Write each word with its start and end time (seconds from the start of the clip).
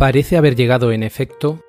Parece 0.00 0.38
haber 0.38 0.56
llegado, 0.56 0.92
en 0.92 1.02
efecto, 1.02 1.60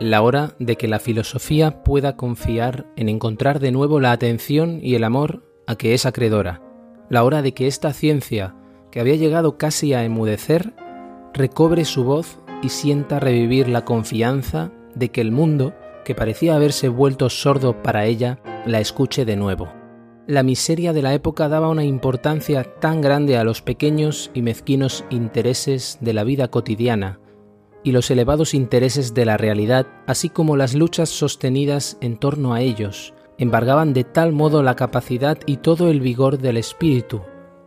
la 0.00 0.22
hora 0.22 0.56
de 0.58 0.76
que 0.76 0.88
la 0.88 0.98
filosofía 0.98 1.82
pueda 1.84 2.16
confiar 2.16 2.86
en 2.96 3.10
encontrar 3.10 3.60
de 3.60 3.72
nuevo 3.72 4.00
la 4.00 4.10
atención 4.10 4.80
y 4.82 4.94
el 4.94 5.04
amor 5.04 5.42
a 5.66 5.76
que 5.76 5.92
es 5.92 6.06
acreedora, 6.06 6.62
la 7.10 7.24
hora 7.24 7.42
de 7.42 7.52
que 7.52 7.66
esta 7.66 7.92
ciencia, 7.92 8.56
que 8.90 9.00
había 9.00 9.16
llegado 9.16 9.58
casi 9.58 9.92
a 9.92 10.02
emudecer, 10.02 10.72
recobre 11.34 11.84
su 11.84 12.04
voz 12.04 12.38
y 12.62 12.70
sienta 12.70 13.20
revivir 13.20 13.68
la 13.68 13.84
confianza 13.84 14.72
de 14.94 15.10
que 15.10 15.20
el 15.20 15.30
mundo, 15.30 15.74
que 16.06 16.14
parecía 16.14 16.54
haberse 16.54 16.88
vuelto 16.88 17.28
sordo 17.28 17.82
para 17.82 18.06
ella, 18.06 18.38
la 18.64 18.80
escuche 18.80 19.26
de 19.26 19.36
nuevo. 19.36 19.70
La 20.26 20.42
miseria 20.42 20.94
de 20.94 21.02
la 21.02 21.12
época 21.12 21.50
daba 21.50 21.68
una 21.68 21.84
importancia 21.84 22.64
tan 22.80 23.02
grande 23.02 23.36
a 23.36 23.44
los 23.44 23.60
pequeños 23.60 24.30
y 24.32 24.40
mezquinos 24.40 25.04
intereses 25.10 25.98
de 26.00 26.14
la 26.14 26.24
vida 26.24 26.48
cotidiana, 26.48 27.20
y 27.84 27.92
los 27.92 28.10
elevados 28.10 28.54
intereses 28.54 29.14
de 29.14 29.26
la 29.26 29.36
realidad, 29.36 29.86
así 30.06 30.30
como 30.30 30.56
las 30.56 30.74
luchas 30.74 31.10
sostenidas 31.10 31.98
en 32.00 32.16
torno 32.16 32.54
a 32.54 32.62
ellos, 32.62 33.14
embargaban 33.38 33.92
de 33.92 34.04
tal 34.04 34.32
modo 34.32 34.62
la 34.62 34.74
capacidad 34.74 35.38
y 35.46 35.58
todo 35.58 35.90
el 35.90 36.00
vigor 36.00 36.38
del 36.38 36.56
espíritu, 36.56 37.20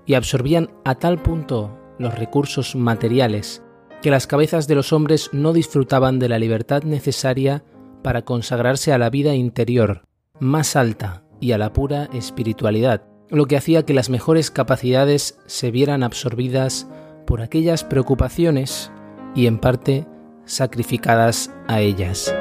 y 0.06 0.16
absorbían 0.16 0.72
a 0.84 0.96
tal 0.96 1.22
punto 1.22 1.78
los 2.00 2.18
recursos 2.18 2.76
materiales, 2.76 3.64
que 4.02 4.12
las 4.12 4.28
cabezas 4.28 4.68
de 4.68 4.76
los 4.76 4.92
hombres 4.92 5.30
no 5.34 5.54
disfrutaban 5.54 6.20
de 6.20 6.30
la 6.30 6.40
libertad 6.40 6.84
necesaria 6.84 7.64
para 8.04 8.24
consagrarse 8.24 8.92
a 8.92 8.98
la 8.98 9.10
vida 9.10 9.36
interior, 9.36 10.04
más 10.40 10.76
alta, 10.76 11.24
y 11.40 11.52
a 11.52 11.58
la 11.58 11.74
pura 11.74 12.10
espiritualidad, 12.14 13.04
lo 13.30 13.46
que 13.46 13.58
hacía 13.58 13.86
que 13.86 13.94
las 13.94 14.10
mejores 14.10 14.50
capacidades 14.50 15.40
se 15.46 15.70
vieran 15.70 16.02
absorbidas 16.02 16.88
por 17.26 17.42
aquellas 17.42 17.84
preocupaciones 17.84 18.92
y 19.36 19.48
en 19.48 19.60
parte 19.60 20.06
sacrificadas 20.46 21.54
a 21.68 21.82
ellas. 21.82 22.34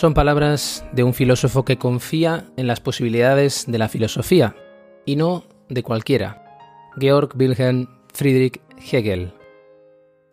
Son 0.00 0.14
palabras 0.14 0.82
de 0.92 1.02
un 1.02 1.12
filósofo 1.12 1.66
que 1.66 1.76
confía 1.76 2.46
en 2.56 2.66
las 2.66 2.80
posibilidades 2.80 3.66
de 3.66 3.76
la 3.76 3.88
filosofía, 3.88 4.56
y 5.04 5.16
no 5.16 5.44
de 5.68 5.82
cualquiera, 5.82 6.58
Georg 6.98 7.36
Wilhelm 7.36 7.86
Friedrich 8.10 8.62
Hegel. 8.78 9.34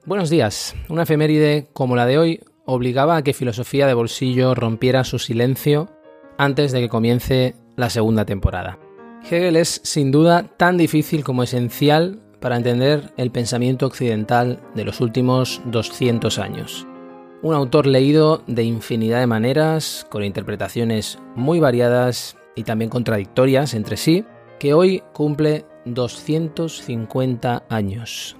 Buenos 0.07 0.29
días. 0.29 0.73
Una 0.87 1.03
efeméride 1.03 1.67
como 1.73 1.97
la 1.97 2.05
de 2.05 2.17
hoy 2.17 2.39
obligaba 2.63 3.17
a 3.17 3.23
que 3.23 3.33
Filosofía 3.33 3.87
de 3.87 3.93
Bolsillo 3.93 4.55
rompiera 4.55 5.03
su 5.03 5.19
silencio 5.19 5.89
antes 6.37 6.71
de 6.71 6.79
que 6.79 6.87
comience 6.87 7.55
la 7.75 7.89
segunda 7.89 8.23
temporada. 8.23 8.79
Hegel 9.29 9.57
es 9.57 9.81
sin 9.83 10.09
duda 10.11 10.43
tan 10.55 10.77
difícil 10.77 11.25
como 11.25 11.43
esencial 11.43 12.21
para 12.39 12.55
entender 12.55 13.11
el 13.17 13.31
pensamiento 13.31 13.85
occidental 13.85 14.61
de 14.75 14.85
los 14.85 15.01
últimos 15.01 15.61
200 15.65 16.39
años. 16.39 16.87
Un 17.41 17.53
autor 17.53 17.85
leído 17.85 18.43
de 18.47 18.63
infinidad 18.63 19.19
de 19.19 19.27
maneras, 19.27 20.07
con 20.09 20.23
interpretaciones 20.23 21.19
muy 21.35 21.59
variadas 21.59 22.37
y 22.55 22.63
también 22.63 22.89
contradictorias 22.89 23.73
entre 23.73 23.97
sí, 23.97 24.23
que 24.57 24.73
hoy 24.73 25.03
cumple 25.11 25.65
250 25.83 27.65
años. 27.67 28.37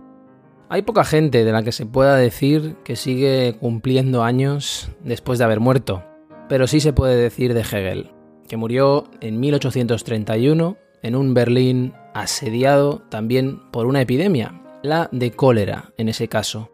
Hay 0.69 0.81
poca 0.81 1.05
gente 1.05 1.45
de 1.45 1.51
la 1.53 1.63
que 1.63 1.72
se 1.72 1.85
pueda 1.85 2.17
decir 2.17 2.75
que 2.83 2.97
sigue 2.97 3.55
cumpliendo 3.57 4.23
años 4.23 4.89
después 5.01 5.39
de 5.39 5.45
haber 5.45 5.61
muerto, 5.61 6.03
pero 6.50 6.67
sí 6.67 6.81
se 6.81 6.91
puede 6.91 7.16
decir 7.16 7.53
de 7.53 7.61
Hegel, 7.61 8.11
que 8.50 8.57
murió 8.57 9.06
en 9.22 9.39
1831 9.39 10.77
en 11.03 11.16
un 11.16 11.33
Berlín 11.33 11.94
asediado 12.13 13.01
también 13.09 13.61
por 13.72 13.85
una 13.85 14.01
epidemia, 14.01 14.61
la 14.83 15.07
de 15.13 15.31
cólera 15.31 15.94
en 15.97 16.09
ese 16.09 16.27
caso. 16.27 16.69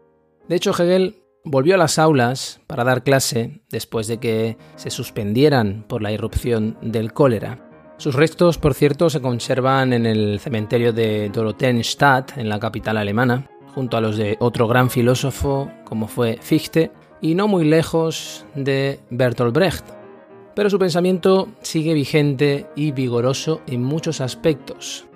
De 0.48 0.56
hecho, 0.56 0.72
Hegel 0.72 1.22
volvió 1.44 1.76
a 1.76 1.78
las 1.78 2.00
aulas 2.00 2.60
para 2.66 2.82
dar 2.82 3.04
clase 3.04 3.62
después 3.70 4.08
de 4.08 4.18
que 4.18 4.56
se 4.74 4.90
suspendieran 4.90 5.84
por 5.86 6.02
la 6.02 6.10
irrupción 6.10 6.76
del 6.82 7.12
cólera. 7.12 7.60
Sus 7.96 8.16
restos, 8.16 8.58
por 8.58 8.74
cierto, 8.74 9.08
se 9.08 9.20
conservan 9.20 9.92
en 9.92 10.04
el 10.04 10.40
cementerio 10.40 10.92
de 10.92 11.30
Dorotheenstadt, 11.32 12.36
en 12.38 12.48
la 12.48 12.58
capital 12.58 12.96
alemana, 12.96 13.48
junto 13.74 13.96
a 13.96 14.00
los 14.00 14.16
de 14.16 14.36
otro 14.40 14.68
gran 14.68 14.90
filósofo 14.90 15.70
como 15.84 16.08
fue 16.08 16.38
Fichte, 16.40 16.90
y 17.20 17.34
no 17.34 17.48
muy 17.48 17.64
lejos 17.64 18.44
de 18.54 19.00
Bertolt 19.10 19.54
Brecht. 19.54 19.84
Pero 20.54 20.70
su 20.70 20.78
pensamiento 20.78 21.48
sigue 21.62 21.94
vigente 21.94 22.66
y 22.76 22.92
vigoroso 22.92 23.62
en 23.66 23.82
muchos 23.82 24.20
aspectos. 24.20 25.06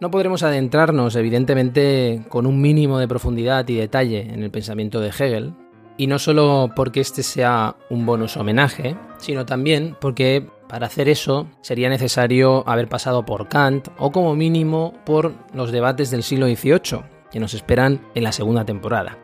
No 0.00 0.10
podremos 0.10 0.42
adentrarnos, 0.42 1.14
evidentemente, 1.16 2.24
con 2.28 2.46
un 2.46 2.60
mínimo 2.60 2.98
de 2.98 3.06
profundidad 3.06 3.68
y 3.68 3.74
detalle 3.74 4.22
en 4.22 4.42
el 4.42 4.50
pensamiento 4.50 5.00
de 5.00 5.08
Hegel, 5.08 5.52
y 5.98 6.06
no 6.06 6.18
solo 6.18 6.70
porque 6.74 7.00
este 7.00 7.22
sea 7.22 7.76
un 7.90 8.06
bonus 8.06 8.38
homenaje, 8.38 8.96
sino 9.18 9.44
también 9.44 9.96
porque 10.00 10.46
para 10.66 10.86
hacer 10.86 11.10
eso 11.10 11.46
sería 11.60 11.90
necesario 11.90 12.66
haber 12.66 12.88
pasado 12.88 13.26
por 13.26 13.48
Kant 13.48 13.88
o 13.98 14.10
como 14.10 14.34
mínimo 14.34 14.94
por 15.04 15.34
los 15.52 15.72
debates 15.72 16.10
del 16.10 16.22
siglo 16.22 16.46
XVIII, 16.46 17.02
que 17.30 17.40
nos 17.40 17.54
esperan 17.54 18.00
en 18.14 18.24
la 18.24 18.32
segunda 18.32 18.64
temporada. 18.64 19.18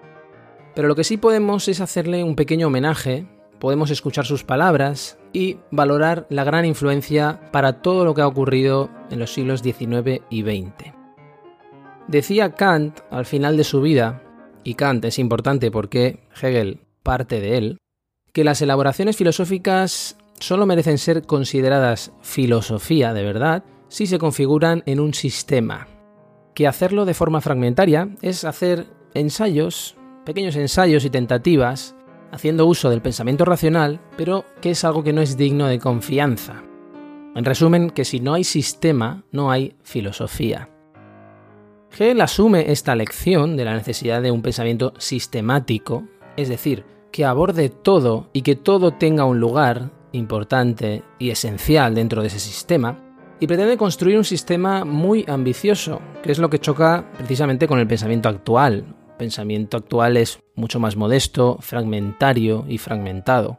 Pero 0.75 0.89
lo 0.89 0.95
que 0.95 1.05
sí 1.05 1.17
podemos 1.17 1.69
es 1.69 1.81
hacerle 1.81 2.23
un 2.23 2.37
pequeño 2.37 2.67
homenaje, 2.67 3.27
podemos 3.59 3.91
escuchar 3.91 4.27
sus 4.27 4.45
palabras 4.45 5.19
y 5.33 5.59
valorar 5.71 6.27
la 6.29 6.45
gran 6.45 6.65
influencia 6.65 7.41
para 7.51 7.81
todo 7.81 8.05
lo 8.05 8.15
que 8.15 8.21
ha 8.21 8.27
ocurrido 8.27 8.91
en 9.11 9.19
los 9.19 9.33
siglos 9.33 9.63
XIX 9.63 10.23
y 10.31 10.43
XX. 10.43 10.93
Decía 12.09 12.55
Kant 12.55 13.01
al 13.11 13.27
final 13.27 13.57
de 13.57 13.65
su 13.65 13.81
vida, 13.81 14.23
y 14.63 14.75
Kant 14.75 15.05
es 15.05 15.19
importante 15.19 15.71
porque 15.71 16.21
Hegel 16.41 16.81
parte 17.03 17.41
de 17.41 17.57
él, 17.57 17.79
que 18.33 18.45
las 18.45 18.61
elaboraciones 18.61 19.17
filosóficas 19.17 20.19
solo 20.39 20.67
merecen 20.67 20.99
ser 20.99 21.23
consideradas 21.23 22.13
filosofía 22.21 23.15
de 23.15 23.25
verdad 23.25 23.65
si 23.89 24.07
se 24.07 24.19
configuran 24.19 24.83
en 24.87 25.01
un 25.01 25.15
sistema, 25.15 25.89
que 26.57 26.67
hacerlo 26.67 27.05
de 27.05 27.13
forma 27.13 27.43
fragmentaria 27.43 28.09
es 28.23 28.45
hacer 28.45 28.87
ensayos, 29.13 29.95
pequeños 30.25 30.57
ensayos 30.57 31.05
y 31.05 31.11
tentativas, 31.11 31.95
haciendo 32.33 32.65
uso 32.65 32.89
del 32.89 33.03
pensamiento 33.03 33.45
racional, 33.45 34.01
pero 34.17 34.47
que 34.63 34.71
es 34.71 34.83
algo 34.83 35.05
que 35.05 35.13
no 35.13 35.21
es 35.21 35.37
digno 35.37 35.67
de 35.67 35.79
confianza. 35.79 36.63
En 37.35 37.45
resumen, 37.45 37.91
que 37.91 38.07
si 38.07 38.21
no 38.21 38.33
hay 38.33 38.43
sistema, 38.43 39.23
no 39.33 39.51
hay 39.51 39.77
filosofía. 39.83 40.71
Hegel 41.93 42.23
asume 42.23 42.73
esta 42.73 42.97
lección 42.97 43.59
de 43.59 43.67
la 43.67 43.75
necesidad 43.75 44.23
de 44.23 44.31
un 44.31 44.41
pensamiento 44.41 44.95
sistemático, 44.97 46.05
es 46.39 46.49
decir, 46.49 46.87
que 47.13 47.27
aborde 47.27 47.69
todo 47.69 48.31
y 48.33 48.41
que 48.41 48.57
todo 48.57 48.95
tenga 48.95 49.27
un 49.27 49.41
lugar 49.41 49.91
importante 50.13 51.03
y 51.19 51.29
esencial 51.29 51.95
dentro 51.95 52.23
de 52.23 52.29
ese 52.29 52.41
sistema, 52.41 53.06
y 53.41 53.47
pretende 53.47 53.77
construir 53.77 54.17
un 54.17 54.25
sistema 54.25 54.85
muy 54.85 55.25
ambicioso, 55.29 56.01
que 56.23 56.33
es 56.33 56.39
lo 56.39 56.51
que 56.51 56.59
choca 56.59 57.11
precisamente 57.17 57.67
con 57.69 57.79
el 57.79 57.87
pensamiento 57.87 58.29
actual. 58.29 58.85
El 59.11 59.17
pensamiento 59.19 59.77
actual 59.77 60.17
es 60.17 60.39
mucho 60.55 60.81
más 60.81 60.97
modesto, 60.97 61.59
fragmentario 61.61 62.65
y 62.69 62.79
fragmentado. 62.79 63.59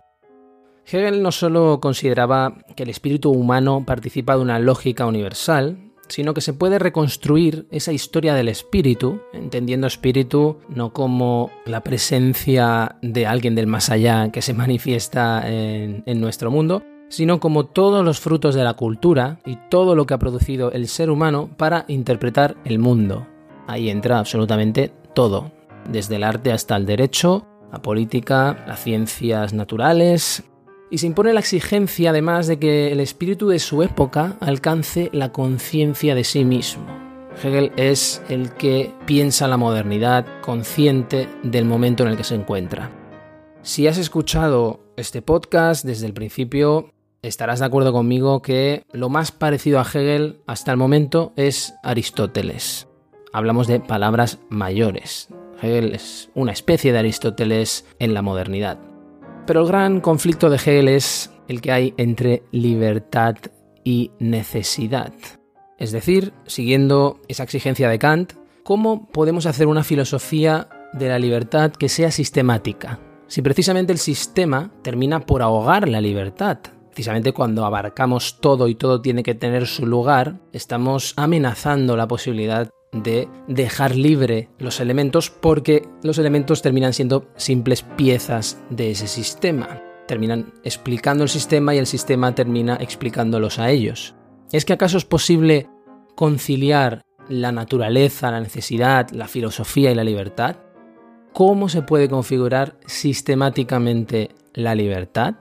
Hegel 0.86 1.22
no 1.22 1.32
solo 1.32 1.80
consideraba 1.82 2.58
que 2.76 2.84
el 2.84 2.90
espíritu 2.90 3.32
humano 3.32 3.84
participa 3.86 4.36
de 4.36 4.42
una 4.42 4.58
lógica 4.58 5.06
universal, 5.06 5.78
sino 6.08 6.34
que 6.34 6.42
se 6.42 6.54
puede 6.54 6.80
reconstruir 6.80 7.68
esa 7.72 7.92
historia 7.92 8.34
del 8.34 8.48
espíritu, 8.48 9.20
entendiendo 9.34 9.88
espíritu 9.88 10.58
no 10.70 10.94
como 10.94 11.52
la 11.66 11.82
presencia 11.82 12.96
de 13.02 13.26
alguien 13.26 13.56
del 13.56 13.68
más 13.68 13.90
allá 13.90 14.32
que 14.32 14.42
se 14.42 14.54
manifiesta 14.54 15.44
en, 15.46 16.04
en, 16.06 16.22
nuestro 16.22 16.52
mundo, 16.52 16.84
sino 17.10 17.40
como 17.40 17.66
todos 17.66 18.04
los 18.04 18.20
frutos 18.20 18.56
de 18.56 18.64
la 18.64 18.74
cultura 18.74 19.40
y 19.46 19.58
todo 19.70 19.96
lo 19.96 20.06
que 20.06 20.14
ha 20.14 20.20
producido 20.20 20.72
el 20.72 20.88
ser 20.88 21.10
humano 21.10 21.50
para 21.58 21.86
interpretar 21.88 22.58
el 22.66 22.80
mundo. 22.80 23.28
Ahí 23.68 23.90
entra 23.90 24.20
absolutamente 24.20 24.94
todo, 25.14 25.52
desde 25.90 26.16
el 26.16 26.24
arte 26.24 26.52
hasta 26.52 26.76
el 26.76 26.86
derecho, 26.86 27.46
la 27.72 27.82
política, 27.82 28.64
las 28.68 28.82
ciencias 28.82 29.54
naturales, 29.54 30.44
y 30.90 31.00
se 31.00 31.08
impone 31.08 31.34
la 31.34 31.42
exigencia 31.42 32.12
además 32.12 32.48
de 32.48 32.60
que 32.60 32.92
el 32.92 33.00
espíritu 33.00 33.50
de 33.50 33.60
su 33.60 33.84
época 33.84 34.38
alcance 34.40 35.10
la 35.12 35.32
conciencia 35.32 36.16
de 36.16 36.24
sí 36.24 36.46
mismo. 36.46 36.86
Hegel 37.44 37.72
es 37.76 38.22
el 38.30 38.52
que 38.54 38.94
piensa 39.06 39.48
la 39.48 39.58
modernidad 39.58 40.26
consciente 40.42 41.28
del 41.44 41.66
momento 41.66 42.04
en 42.04 42.10
el 42.10 42.18
que 42.18 42.24
se 42.24 42.36
encuentra. 42.36 42.90
Si 43.62 43.86
has 43.86 43.98
escuchado 43.98 44.80
este 44.96 45.22
podcast 45.22 45.86
desde 45.86 46.08
el 46.08 46.14
principio, 46.14 46.94
estarás 47.28 47.60
de 47.60 47.66
acuerdo 47.66 47.92
conmigo 47.92 48.42
que 48.42 48.84
lo 48.92 49.10
más 49.10 49.32
parecido 49.32 49.80
a 49.80 49.84
Hegel 49.84 50.42
hasta 50.48 50.72
el 50.72 50.78
momento 50.78 51.34
es 51.36 51.76
Aristóteles. 51.84 52.88
Hablamos 53.34 53.68
de 53.68 53.80
palabras 53.80 54.40
mayores. 54.50 55.30
Hegel 55.62 55.94
es 55.94 56.30
una 56.36 56.52
especie 56.52 56.92
de 56.92 57.00
Aristóteles 57.00 57.86
en 58.00 58.14
la 58.14 58.22
modernidad. 58.22 58.80
Pero 59.46 59.62
el 59.62 59.68
gran 59.68 60.02
conflicto 60.02 60.50
de 60.50 60.58
Hegel 60.58 60.88
es 60.88 61.32
el 61.48 61.62
que 61.62 61.72
hay 61.72 61.94
entre 61.98 62.44
libertad 62.52 63.36
y 63.84 64.12
necesidad. 64.20 65.14
Es 65.78 65.92
decir, 65.92 66.34
siguiendo 66.46 67.20
esa 67.28 67.44
exigencia 67.44 67.90
de 67.90 68.00
Kant, 68.00 68.34
¿cómo 68.64 69.08
podemos 69.08 69.46
hacer 69.46 69.68
una 69.68 69.84
filosofía 69.84 70.68
de 70.94 71.10
la 71.10 71.20
libertad 71.20 71.72
que 71.72 71.90
sea 71.90 72.12
sistemática? 72.12 73.00
Si 73.28 73.42
precisamente 73.42 73.92
el 73.92 74.00
sistema 74.00 74.72
termina 74.82 75.20
por 75.20 75.42
ahogar 75.42 75.88
la 75.88 76.02
libertad. 76.02 76.60
Precisamente 76.98 77.32
cuando 77.32 77.64
abarcamos 77.64 78.40
todo 78.42 78.68
y 78.68 78.74
todo 78.74 79.02
tiene 79.02 79.22
que 79.22 79.36
tener 79.36 79.68
su 79.68 79.86
lugar, 79.86 80.40
estamos 80.52 81.14
amenazando 81.16 81.96
la 81.96 82.08
posibilidad 82.08 82.72
de 82.92 83.30
dejar 83.48 83.96
libre 83.96 84.50
los 84.58 84.80
elementos 84.80 85.30
porque 85.30 85.88
los 86.02 86.18
elementos 86.18 86.64
terminan 86.64 86.94
siendo 86.94 87.28
simples 87.36 87.84
piezas 87.84 88.60
de 88.72 88.90
ese 88.90 89.08
sistema. 89.08 89.80
Terminan 90.08 90.52
explicando 90.64 91.24
el 91.24 91.30
sistema 91.30 91.76
y 91.76 91.78
el 91.78 91.86
sistema 91.86 92.34
termina 92.34 92.78
explicándolos 92.82 93.60
a 93.60 93.70
ellos. 93.70 94.16
¿Es 94.52 94.66
que 94.66 94.74
acaso 94.74 94.98
es 94.98 95.06
posible 95.06 95.70
conciliar 96.16 97.04
la 97.30 97.52
naturaleza, 97.52 98.32
la 98.32 98.42
necesidad, 98.42 99.12
la 99.12 99.28
filosofía 99.28 99.92
y 99.92 99.96
la 99.96 100.04
libertad? 100.04 100.56
¿Cómo 101.32 101.70
se 101.70 101.84
puede 101.84 102.10
configurar 102.10 102.80
sistemáticamente 102.88 104.32
la 104.56 104.74
libertad? 104.74 105.36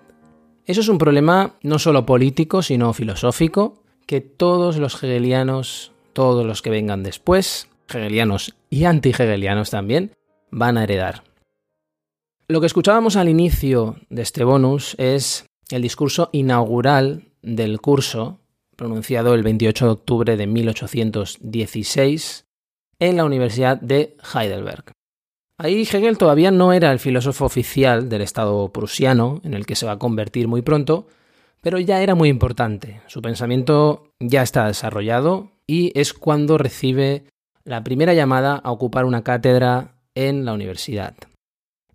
Eso 0.67 0.81
es 0.81 0.89
un 0.89 0.99
problema 0.99 1.55
no 1.63 1.79
solo 1.79 2.05
político, 2.05 2.61
sino 2.61 2.93
filosófico, 2.93 3.83
que 4.07 4.21
todos 4.21 4.77
los 4.77 5.03
hegelianos 5.03 5.93
todos 6.17 6.45
los 6.47 6.63
que 6.63 6.71
vengan 6.71 7.03
después, 7.03 7.69
hegelianos 7.91 8.57
y 8.71 8.85
anti-hegelianos 8.85 9.69
también, 9.69 10.13
van 10.51 10.79
a 10.79 10.85
heredar. 10.85 11.25
Lo 12.49 12.63
que 12.63 12.67
escuchábamos 12.67 13.17
al 13.17 13.29
inicio 13.29 13.97
de 14.09 14.23
este 14.23 14.43
bonus 14.43 14.97
es 14.99 15.45
el 15.69 15.83
discurso 15.83 16.31
inaugural 16.33 17.29
del 17.43 17.83
curso, 17.83 18.41
pronunciado 18.77 19.35
el 19.35 19.43
28 19.43 19.85
de 19.85 19.91
octubre 19.91 20.39
de 20.39 20.47
1816 20.47 22.47
en 22.99 23.17
la 23.19 23.27
Universidad 23.27 23.79
de 23.79 24.17
Heidelberg. 24.35 24.93
Ahí 25.59 25.83
Hegel 25.83 26.19
todavía 26.19 26.51
no 26.51 26.73
era 26.75 26.93
el 26.93 26.99
filósofo 26.99 27.47
oficial 27.47 28.09
del 28.11 28.21
Estado 28.21 28.71
prusiano, 28.73 29.41
en 29.43 29.55
el 29.55 29.65
que 29.65 29.75
se 29.75 29.87
va 29.87 29.93
a 29.93 29.99
convertir 29.99 30.49
muy 30.49 30.61
pronto, 30.61 31.07
pero 31.63 31.79
ya 31.79 32.03
era 32.03 32.15
muy 32.15 32.29
importante. 32.29 33.01
Su 33.07 33.23
pensamiento 33.23 34.11
ya 34.21 34.43
está 34.43 34.67
desarrollado 34.67 35.53
y 35.67 35.99
es 35.99 36.13
cuando 36.13 36.59
recibe 36.59 37.25
la 37.65 37.83
primera 37.83 38.13
llamada 38.13 38.57
a 38.57 38.71
ocupar 38.71 39.07
una 39.07 39.25
cátedra 39.25 39.97
en 40.15 40.45
la 40.45 40.53
universidad. 40.53 41.15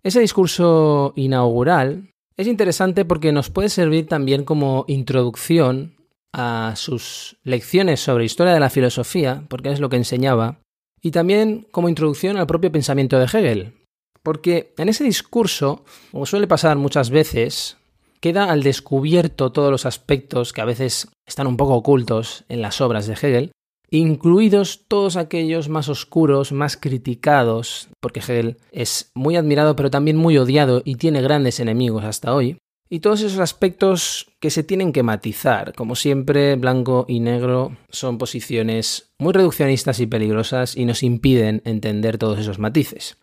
Ese 0.02 0.20
discurso 0.20 1.12
inaugural 1.14 2.10
es 2.36 2.48
interesante 2.48 3.04
porque 3.04 3.30
nos 3.30 3.50
puede 3.50 3.68
servir 3.68 4.08
también 4.08 4.44
como 4.44 4.84
introducción 4.88 5.94
a 6.32 6.72
sus 6.76 7.36
lecciones 7.44 8.00
sobre 8.00 8.24
historia 8.24 8.54
de 8.54 8.60
la 8.60 8.70
filosofía, 8.70 9.44
porque 9.48 9.70
es 9.70 9.80
lo 9.80 9.88
que 9.88 9.96
enseñaba, 9.96 10.61
y 11.02 11.10
también 11.10 11.66
como 11.70 11.88
introducción 11.88 12.36
al 12.36 12.46
propio 12.46 12.72
pensamiento 12.72 13.18
de 13.18 13.24
Hegel. 13.24 13.74
Porque 14.22 14.72
en 14.78 14.88
ese 14.88 15.02
discurso, 15.02 15.84
como 16.12 16.26
suele 16.26 16.46
pasar 16.46 16.76
muchas 16.76 17.10
veces, 17.10 17.76
queda 18.20 18.44
al 18.44 18.62
descubierto 18.62 19.50
todos 19.50 19.72
los 19.72 19.84
aspectos 19.84 20.52
que 20.52 20.60
a 20.60 20.64
veces 20.64 21.08
están 21.26 21.48
un 21.48 21.56
poco 21.56 21.74
ocultos 21.74 22.44
en 22.48 22.62
las 22.62 22.80
obras 22.80 23.08
de 23.08 23.14
Hegel, 23.14 23.52
incluidos 23.90 24.84
todos 24.86 25.16
aquellos 25.16 25.68
más 25.68 25.88
oscuros, 25.88 26.52
más 26.52 26.76
criticados, 26.76 27.88
porque 28.00 28.20
Hegel 28.20 28.58
es 28.70 29.10
muy 29.14 29.34
admirado 29.36 29.74
pero 29.74 29.90
también 29.90 30.16
muy 30.16 30.38
odiado 30.38 30.82
y 30.84 30.94
tiene 30.94 31.20
grandes 31.20 31.58
enemigos 31.58 32.04
hasta 32.04 32.32
hoy, 32.32 32.58
y 32.92 33.00
todos 33.00 33.22
esos 33.22 33.38
aspectos 33.38 34.26
que 34.38 34.50
se 34.50 34.62
tienen 34.62 34.92
que 34.92 35.02
matizar. 35.02 35.72
Como 35.72 35.96
siempre, 35.96 36.56
blanco 36.56 37.06
y 37.08 37.20
negro 37.20 37.74
son 37.88 38.18
posiciones 38.18 39.14
muy 39.18 39.32
reduccionistas 39.32 39.98
y 39.98 40.06
peligrosas 40.06 40.76
y 40.76 40.84
nos 40.84 41.02
impiden 41.02 41.62
entender 41.64 42.18
todos 42.18 42.38
esos 42.38 42.58
matices. 42.58 43.16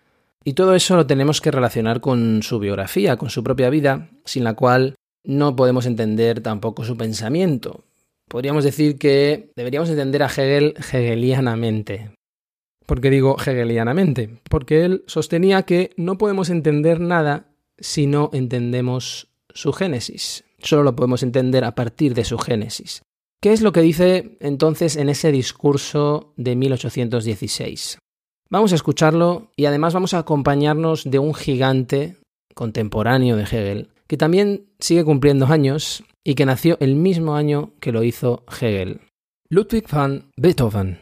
Y 0.43 0.53
todo 0.53 0.73
eso 0.73 0.95
lo 0.95 1.05
tenemos 1.05 1.39
que 1.39 1.51
relacionar 1.51 2.01
con 2.01 2.41
su 2.41 2.57
biografía, 2.57 3.17
con 3.17 3.29
su 3.29 3.43
propia 3.43 3.69
vida, 3.69 4.09
sin 4.25 4.43
la 4.43 4.55
cual 4.55 4.95
no 5.23 5.55
podemos 5.55 5.85
entender 5.85 6.41
tampoco 6.41 6.83
su 6.83 6.97
pensamiento, 6.97 7.83
podríamos 8.27 8.63
decir 8.63 8.97
que 8.97 9.51
deberíamos 9.55 9.91
entender 9.91 10.23
a 10.23 10.29
Hegel 10.29 10.73
hegelianamente. 10.79 12.09
¿Por 12.87 13.01
qué 13.01 13.11
digo 13.11 13.35
hegelianamente? 13.39 14.39
Porque 14.49 14.83
él 14.83 15.03
sostenía 15.05 15.61
que 15.61 15.91
no 15.95 16.17
podemos 16.17 16.49
entender 16.49 16.99
nada 16.99 17.51
si 17.77 18.07
no 18.07 18.31
entendemos 18.33 19.28
su 19.53 19.73
génesis. 19.73 20.43
Solo 20.59 20.83
lo 20.83 20.95
podemos 20.95 21.23
entender 21.23 21.63
a 21.63 21.75
partir 21.75 22.13
de 22.13 22.25
su 22.25 22.37
génesis. 22.37 23.01
¿Qué 23.41 23.53
es 23.53 23.61
lo 23.61 23.71
que 23.71 23.81
dice 23.81 24.37
entonces 24.41 24.97
en 24.97 25.09
ese 25.09 25.31
discurso 25.31 26.33
de 26.35 26.55
1816? 26.55 27.99
Vamos 28.49 28.71
a 28.71 28.75
escucharlo 28.75 29.51
y 29.55 29.65
además 29.65 29.93
vamos 29.93 30.13
a 30.13 30.19
acompañarnos 30.19 31.09
de 31.09 31.19
un 31.19 31.33
gigante 31.33 32.17
contemporáneo 32.53 33.37
de 33.37 33.43
Hegel, 33.43 33.89
que 34.07 34.17
también 34.17 34.65
sigue 34.79 35.05
cumpliendo 35.05 35.45
años 35.45 36.03
y 36.23 36.35
que 36.35 36.45
nació 36.45 36.77
el 36.81 36.95
mismo 36.95 37.35
año 37.35 37.71
que 37.79 37.91
lo 37.91 38.03
hizo 38.03 38.43
Hegel. 38.49 39.01
Ludwig 39.49 39.87
van 39.89 40.31
Beethoven. 40.35 40.99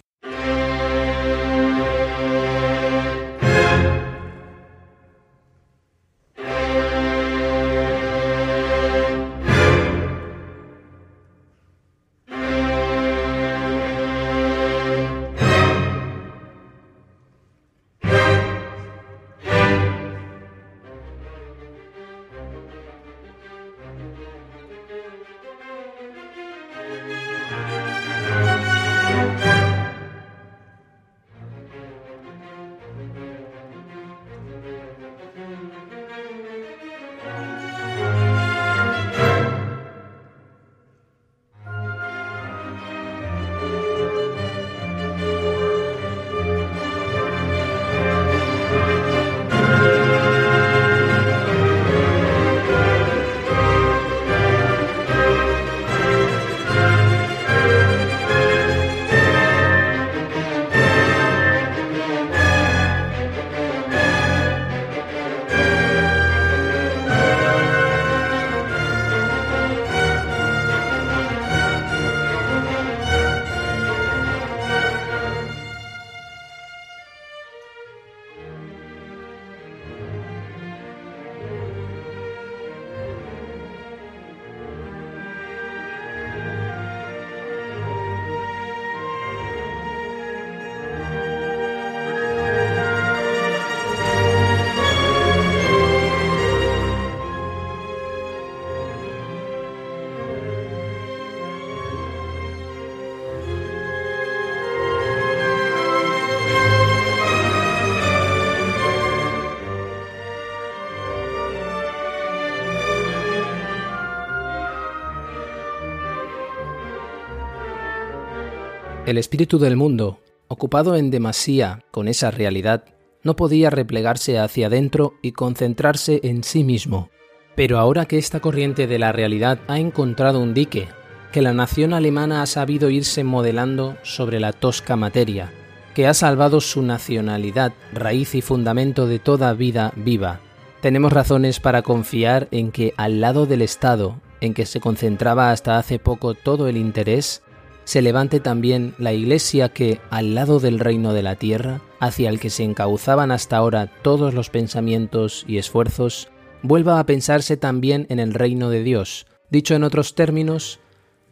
El 119.08 119.18
espíritu 119.18 119.58
del 119.58 119.78
mundo, 119.78 120.20
ocupado 120.50 120.98
en 120.98 121.12
demasía 121.12 121.86
con 121.92 122.10
esa 122.10 122.30
realidad, 122.30 122.84
no 123.24 123.38
podía 123.38 123.70
replegarse 123.70 124.38
hacia 124.38 124.68
adentro 124.68 125.14
y 125.22 125.32
concentrarse 125.32 126.20
en 126.24 126.44
sí 126.44 126.66
mismo. 126.66 127.10
Pero 127.56 127.80
ahora 127.80 128.06
que 128.06 128.18
esta 128.18 128.42
corriente 128.42 128.86
de 128.86 129.00
la 129.00 129.14
realidad 129.14 129.60
ha 129.70 129.80
encontrado 129.80 130.42
un 130.42 130.54
dique, 130.54 130.90
que 131.32 131.42
la 131.42 131.54
nación 131.54 131.94
alemana 131.94 132.42
ha 132.42 132.46
sabido 132.48 132.90
irse 132.90 133.24
modelando 133.24 133.96
sobre 134.04 134.42
la 134.42 134.52
tosca 134.52 134.98
materia, 134.98 135.54
que 135.96 136.06
ha 136.06 136.14
salvado 136.14 136.60
su 136.60 136.82
nacionalidad, 136.82 137.72
raíz 137.94 138.36
y 138.36 138.42
fundamento 138.42 139.08
de 139.08 139.20
toda 139.20 139.54
vida 139.54 139.94
viva, 139.96 140.42
tenemos 140.82 141.14
razones 141.14 141.62
para 141.62 141.82
confiar 141.82 142.50
en 142.52 142.72
que 142.74 142.94
al 142.98 143.22
lado 143.22 143.46
del 143.46 143.62
Estado, 143.62 144.20
en 144.42 144.54
que 144.54 144.66
se 144.66 144.82
concentraba 144.82 145.52
hasta 145.52 145.78
hace 145.78 145.98
poco 145.98 146.36
todo 146.36 146.68
el 146.68 146.76
interés, 146.76 147.42
se 147.88 148.02
levante 148.02 148.42
también 148.42 148.94
la 148.98 149.14
Iglesia 149.14 149.70
que, 149.70 150.02
al 150.10 150.36
lado 150.36 150.60
del 150.60 150.78
reino 150.78 151.14
de 151.14 151.24
la 151.24 151.38
tierra, 151.38 151.80
hacia 152.02 152.28
el 152.28 152.38
que 152.38 152.50
se 152.50 152.66
encauzaban 152.66 153.32
hasta 153.32 153.56
ahora 153.56 153.90
todos 154.02 154.34
los 154.34 154.50
pensamientos 154.50 155.46
y 155.48 155.58
esfuerzos, 155.58 156.28
vuelva 156.62 157.00
a 157.00 157.06
pensarse 157.06 157.56
también 157.56 158.06
en 158.10 158.20
el 158.20 158.34
reino 158.34 158.70
de 158.70 158.84
Dios, 158.84 159.26
dicho 159.50 159.74
en 159.74 159.86
otros 159.86 160.16
términos, 160.16 160.82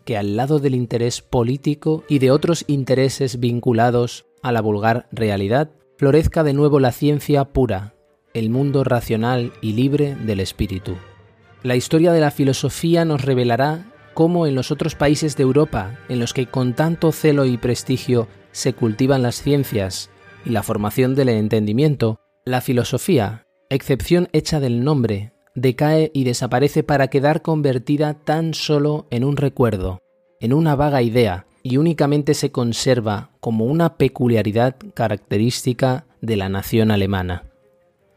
que 0.06 0.16
al 0.16 0.38
lado 0.38 0.60
del 0.60 0.76
interés 0.76 1.22
político 1.22 2.06
y 2.08 2.20
de 2.20 2.32
otros 2.32 2.64
intereses 2.68 3.42
vinculados 3.42 4.26
a 4.42 4.54
la 4.54 4.62
vulgar 4.62 5.10
realidad, 5.12 5.72
florezca 5.98 6.46
de 6.46 6.54
nuevo 6.54 6.80
la 6.80 6.94
ciencia 6.94 7.44
pura, 7.44 7.96
el 8.34 8.50
mundo 8.50 8.86
racional 8.86 9.52
y 9.60 9.74
libre 9.74 10.16
del 10.16 10.40
espíritu. 10.40 10.96
La 11.64 11.76
historia 11.76 12.14
de 12.14 12.22
la 12.22 12.32
filosofía 12.32 13.04
nos 13.04 13.26
revelará 13.26 13.92
cómo 14.16 14.48
en 14.48 14.56
los 14.56 14.72
otros 14.72 14.96
países 14.96 15.38
de 15.38 15.44
Europa, 15.44 16.00
en 16.10 16.20
los 16.20 16.34
que 16.34 16.48
con 16.48 16.74
tanto 16.74 17.12
celo 17.12 17.46
y 17.46 17.58
prestigio 17.58 18.28
se 18.52 18.74
cultivan 18.74 19.22
las 19.22 19.36
ciencias 19.36 20.10
y 20.44 20.50
la 20.50 20.64
formación 20.64 21.14
del 21.14 21.30
entendimiento, 21.30 22.20
la 22.46 22.62
filosofía, 22.62 23.46
excepción 23.70 24.30
hecha 24.32 24.60
del 24.60 24.84
nombre, 24.84 25.34
decae 25.54 26.12
y 26.14 26.24
desaparece 26.24 26.82
para 26.82 27.10
quedar 27.10 27.42
convertida 27.42 28.14
tan 28.14 28.54
solo 28.54 29.06
en 29.12 29.24
un 29.24 29.38
recuerdo, 29.38 30.00
en 30.40 30.54
una 30.54 30.76
vaga 30.76 31.02
idea, 31.02 31.46
y 31.62 31.78
únicamente 31.78 32.36
se 32.36 32.52
conserva 32.52 33.32
como 33.40 33.66
una 33.66 33.98
peculiaridad 33.98 34.76
característica 34.94 36.06
de 36.22 36.38
la 36.38 36.48
nación 36.48 36.92
alemana. 36.92 37.44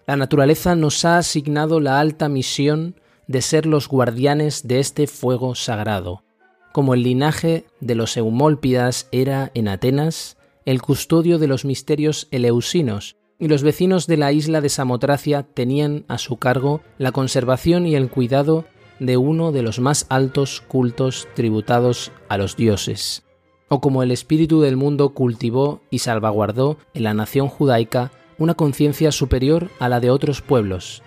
La 0.06 0.16
naturaleza 0.16 0.76
nos 0.76 1.04
ha 1.04 1.18
asignado 1.18 1.80
la 1.80 1.98
alta 1.98 2.28
misión 2.28 2.94
de 3.28 3.42
ser 3.42 3.66
los 3.66 3.88
guardianes 3.88 4.66
de 4.66 4.80
este 4.80 5.06
fuego 5.06 5.54
sagrado, 5.54 6.24
como 6.72 6.94
el 6.94 7.02
linaje 7.02 7.66
de 7.80 7.94
los 7.94 8.16
Eumólpidas 8.16 9.08
era 9.12 9.52
en 9.54 9.68
Atenas 9.68 10.36
el 10.64 10.82
custodio 10.82 11.38
de 11.38 11.46
los 11.46 11.64
misterios 11.64 12.28
eleusinos, 12.30 13.16
y 13.38 13.48
los 13.48 13.62
vecinos 13.62 14.06
de 14.06 14.16
la 14.16 14.32
isla 14.32 14.60
de 14.60 14.68
Samotracia 14.68 15.44
tenían 15.44 16.04
a 16.08 16.18
su 16.18 16.36
cargo 16.36 16.80
la 16.98 17.12
conservación 17.12 17.86
y 17.86 17.94
el 17.94 18.10
cuidado 18.10 18.64
de 18.98 19.16
uno 19.16 19.52
de 19.52 19.62
los 19.62 19.78
más 19.78 20.06
altos 20.08 20.60
cultos 20.60 21.28
tributados 21.34 22.10
a 22.28 22.36
los 22.36 22.56
dioses, 22.56 23.22
o 23.68 23.80
como 23.80 24.02
el 24.02 24.10
espíritu 24.10 24.60
del 24.60 24.76
mundo 24.76 25.10
cultivó 25.10 25.80
y 25.90 26.00
salvaguardó 26.00 26.78
en 26.94 27.04
la 27.04 27.14
nación 27.14 27.48
judaica 27.48 28.10
una 28.38 28.54
conciencia 28.54 29.12
superior 29.12 29.70
a 29.78 29.88
la 29.88 30.00
de 30.00 30.10
otros 30.10 30.42
pueblos, 30.42 31.02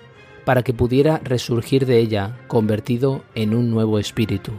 para 0.46 0.64
que 0.64 0.74
pudiera 0.74 1.20
resurgir 1.24 1.86
de 1.86 2.00
ella 2.00 2.38
convertido 2.48 3.24
en 3.36 3.54
un 3.54 3.70
nuevo 3.70 4.00
espíritu. 4.00 4.52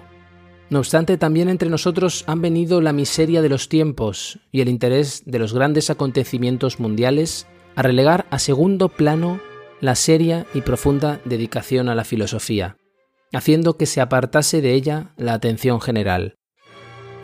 No 0.71 0.79
obstante, 0.79 1.19
también 1.19 1.49
entre 1.49 1.69
nosotros 1.69 2.25
han 2.27 2.41
venido 2.41 2.81
la 2.81 2.95
miseria 2.95 3.43
de 3.43 3.51
los 3.51 3.69
tiempos 3.69 4.39
y 4.51 4.63
el 4.63 4.69
interés 4.69 5.23
de 5.27 5.39
los 5.39 5.53
grandes 5.53 5.91
acontecimientos 5.91 6.81
mundiales 6.81 7.47
a 7.77 7.83
relegar 7.83 8.27
a 8.31 8.39
segundo 8.39 8.89
plano 8.89 9.41
la 9.81 9.95
seria 9.97 10.47
y 10.55 10.63
profunda 10.63 11.21
dedicación 11.25 11.89
a 11.89 11.95
la 11.95 12.05
filosofía, 12.05 12.77
haciendo 13.35 13.77
que 13.77 13.87
se 13.87 14.01
apartase 14.01 14.63
de 14.63 14.73
ella 14.73 15.13
la 15.17 15.35
atención 15.35 15.81
general. 15.81 16.37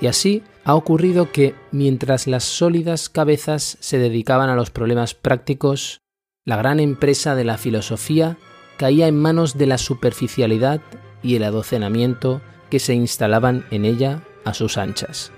Y 0.01 0.09
así 0.09 0.43
ha 0.65 0.75
ocurrido 0.75 1.33
que, 1.33 1.55
mientras 1.73 2.27
las 2.27 2.45
sólidas 2.45 3.09
cabezas 3.09 3.79
se 3.81 3.99
dedicaban 3.99 4.51
a 4.51 4.57
los 4.57 4.71
problemas 4.71 5.15
prácticos, 5.15 6.03
la 6.45 6.57
gran 6.57 6.81
empresa 6.81 7.35
de 7.35 7.45
la 7.45 7.59
filosofía 7.59 8.37
caía 8.79 9.09
en 9.09 9.19
manos 9.19 9.59
de 9.59 9.67
la 9.67 9.77
superficialidad 9.77 10.81
y 11.23 11.37
el 11.37 11.45
adocenamiento 11.45 12.41
que 12.71 12.79
se 12.79 12.95
instalaban 12.95 13.67
en 13.71 13.85
ella 13.85 14.23
a 14.45 14.55
sus 14.55 14.79
anchas. 14.79 15.33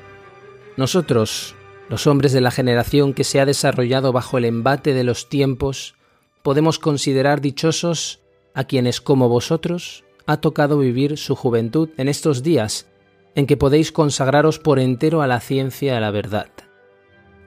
Nosotros, 0.76 1.56
los 1.88 2.06
hombres 2.06 2.32
de 2.32 2.40
la 2.40 2.52
generación 2.52 3.14
que 3.14 3.24
se 3.24 3.40
ha 3.40 3.46
desarrollado 3.46 4.12
bajo 4.12 4.38
el 4.38 4.44
embate 4.44 4.94
de 4.94 5.02
los 5.02 5.28
tiempos, 5.28 5.96
podemos 6.42 6.78
considerar 6.78 7.40
dichosos 7.40 8.20
a 8.54 8.64
quienes 8.64 9.00
como 9.00 9.28
vosotros 9.28 10.04
ha 10.26 10.36
tocado 10.36 10.78
vivir 10.78 11.16
su 11.18 11.34
juventud 11.34 11.88
en 11.96 12.08
estos 12.08 12.42
días 12.42 12.86
en 13.34 13.46
que 13.46 13.56
podéis 13.56 13.90
consagraros 13.92 14.58
por 14.58 14.78
entero 14.78 15.22
a 15.22 15.26
la 15.26 15.40
ciencia 15.40 15.94
y 15.94 15.96
a 15.96 16.00
la 16.00 16.10
verdad. 16.10 16.48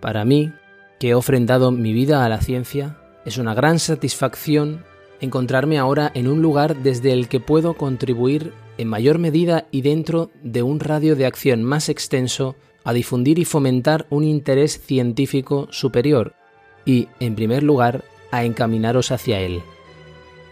Para 0.01 0.25
mí, 0.25 0.51
que 0.99 1.09
he 1.09 1.15
ofrendado 1.15 1.71
mi 1.71 1.93
vida 1.93 2.25
a 2.25 2.29
la 2.29 2.41
ciencia, 2.41 2.97
es 3.25 3.37
una 3.37 3.53
gran 3.53 3.79
satisfacción 3.79 4.85
encontrarme 5.23 5.77
ahora 5.77 6.11
en 6.13 6.27
un 6.27 6.41
lugar 6.41 6.75
desde 6.83 7.13
el 7.13 7.29
que 7.29 7.39
puedo 7.39 7.75
contribuir 7.75 8.51
en 8.77 8.89
mayor 8.89 9.19
medida 9.19 9.67
y 9.71 9.81
dentro 9.81 10.31
de 10.43 10.63
un 10.63 10.81
radio 10.81 11.15
de 11.15 11.25
acción 11.25 11.63
más 11.63 11.87
extenso 11.87 12.57
a 12.83 12.91
difundir 12.91 13.39
y 13.39 13.45
fomentar 13.45 14.05
un 14.09 14.25
interés 14.25 14.81
científico 14.85 15.69
superior 15.71 16.33
y, 16.85 17.07
en 17.21 17.35
primer 17.35 17.63
lugar, 17.63 18.03
a 18.31 18.43
encaminaros 18.43 19.11
hacia 19.11 19.39
él. 19.39 19.61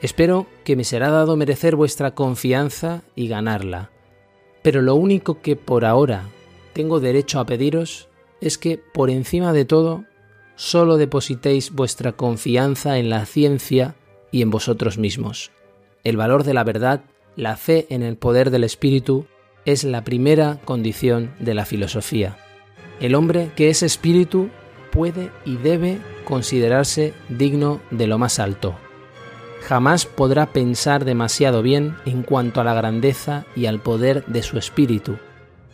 Espero 0.01 0.47
que 0.63 0.77
me 0.77 0.85
será 0.85 1.09
dado 1.09 1.35
merecer 1.35 1.75
vuestra 1.75 2.15
confianza 2.15 3.01
y 3.13 3.27
ganarla, 3.27 3.91
pero 4.61 4.81
lo 4.81 4.95
único 4.95 5.41
que 5.41 5.57
por 5.57 5.83
ahora 5.83 6.29
tengo 6.71 7.01
derecho 7.01 7.41
a 7.41 7.45
pediros 7.45 8.07
es 8.39 8.57
que, 8.57 8.77
por 8.77 9.09
encima 9.09 9.51
de 9.51 9.65
todo, 9.65 10.05
solo 10.55 10.95
depositéis 10.95 11.71
vuestra 11.71 12.13
confianza 12.13 12.97
en 12.99 13.09
la 13.09 13.25
ciencia 13.25 13.95
y 14.31 14.41
en 14.41 14.49
vosotros 14.49 14.97
mismos. 14.97 15.51
El 16.03 16.17
valor 16.17 16.43
de 16.43 16.53
la 16.53 16.63
verdad, 16.63 17.01
la 17.35 17.57
fe 17.57 17.85
en 17.89 18.03
el 18.03 18.17
poder 18.17 18.49
del 18.49 18.63
Espíritu, 18.63 19.25
es 19.65 19.83
la 19.83 20.03
primera 20.03 20.59
condición 20.65 21.33
de 21.39 21.53
la 21.53 21.65
filosofía. 21.65 22.37
El 22.99 23.15
hombre 23.15 23.51
que 23.55 23.69
es 23.69 23.83
espíritu 23.83 24.49
puede 24.91 25.31
y 25.45 25.57
debe 25.57 25.99
considerarse 26.25 27.13
digno 27.29 27.81
de 27.91 28.07
lo 28.07 28.17
más 28.17 28.39
alto. 28.39 28.75
Jamás 29.67 30.05
podrá 30.05 30.47
pensar 30.47 31.05
demasiado 31.05 31.61
bien 31.61 31.95
en 32.05 32.23
cuanto 32.23 32.61
a 32.61 32.63
la 32.63 32.73
grandeza 32.73 33.45
y 33.55 33.67
al 33.67 33.79
poder 33.79 34.25
de 34.25 34.41
su 34.41 34.57
espíritu, 34.57 35.17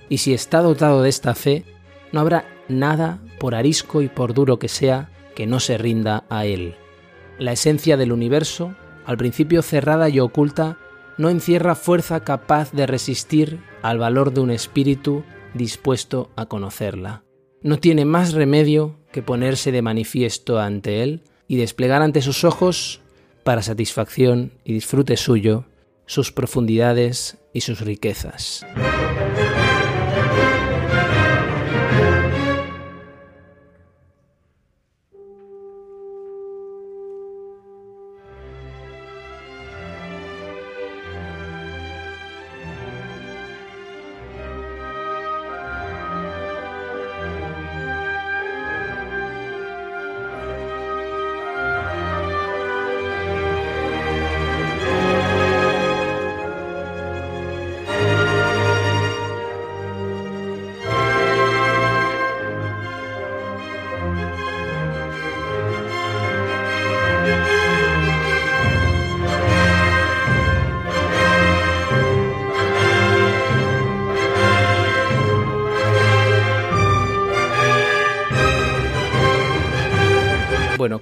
y 0.10 0.20
si 0.20 0.34
está 0.34 0.62
dotado 0.62 1.02
de 1.02 1.10
esta 1.10 1.36
fe, 1.36 1.66
no 2.12 2.20
habrá 2.20 2.46
nada, 2.68 3.20
por 3.40 3.56
arisco 3.56 4.02
y 4.02 4.08
por 4.08 4.34
duro 4.34 4.60
que 4.60 4.68
sea, 4.68 5.10
que 5.36 5.46
no 5.46 5.60
se 5.60 5.78
rinda 5.78 6.24
a 6.30 6.46
él. 6.46 6.76
La 7.40 7.52
esencia 7.52 7.98
del 7.98 8.12
universo, 8.12 8.76
al 9.06 9.18
principio 9.18 9.62
cerrada 9.62 10.10
y 10.10 10.20
oculta, 10.20 10.78
no 11.18 11.30
encierra 11.30 11.76
fuerza 11.76 12.24
capaz 12.24 12.72
de 12.72 12.88
resistir 12.88 13.60
al 13.82 14.00
valor 14.00 14.34
de 14.34 14.42
un 14.42 14.52
espíritu 14.52 15.24
dispuesto 15.54 16.32
a 16.36 16.48
conocerla. 16.48 17.24
No 17.62 17.78
tiene 17.78 18.06
más 18.06 18.34
remedio 18.34 18.98
que 19.12 19.22
ponerse 19.22 19.72
de 19.72 19.82
manifiesto 19.82 20.60
ante 20.60 21.04
él 21.04 21.24
y 21.48 21.58
desplegar 21.58 22.02
ante 22.02 22.22
sus 22.22 22.44
ojos, 22.44 23.02
para 23.44 23.62
satisfacción 23.62 24.52
y 24.66 24.74
disfrute 24.74 25.16
suyo, 25.16 25.66
sus 26.06 26.32
profundidades 26.32 27.38
y 27.54 27.62
sus 27.62 27.82
riquezas. 27.82 28.66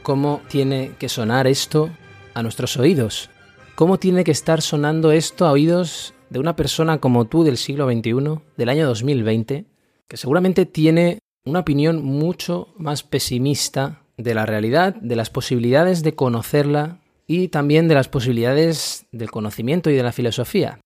Cómo 0.06 0.40
tiene 0.48 0.92
que 1.00 1.10
sonar 1.10 1.48
esto 1.48 1.90
a 2.36 2.44
nuestros 2.44 2.78
oídos. 2.78 3.32
¿Cómo 3.74 3.98
tiene 3.98 4.24
que 4.24 4.30
estar 4.30 4.62
sonando 4.62 5.12
esto 5.12 5.48
a 5.48 5.52
oídos 5.52 6.14
de 6.30 6.38
una 6.38 6.56
persona 6.56 7.00
como 7.00 7.26
tú 7.26 7.44
del 7.44 7.58
siglo 7.58 7.92
XXI, 7.92 8.40
del 8.56 8.70
año 8.70 8.86
2020, 8.86 9.66
que 10.08 10.18
seguramente 10.18 10.68
tiene 10.68 11.18
una 11.44 11.62
opinión 11.62 12.06
mucho 12.06 12.68
más 12.78 13.02
pesimista 13.02 14.04
de 14.16 14.36
la 14.36 14.46
realidad, 14.46 14.94
de 14.94 15.16
las 15.16 15.32
posibilidades 15.32 16.04
de 16.04 16.14
conocerla 16.14 17.00
y 17.26 17.48
también 17.48 17.88
de 17.88 17.96
las 17.96 18.08
posibilidades 18.08 19.08
del 19.12 19.32
conocimiento 19.32 19.90
y 19.90 19.96
de 19.96 20.04
la 20.04 20.12
filosofía. 20.12 20.82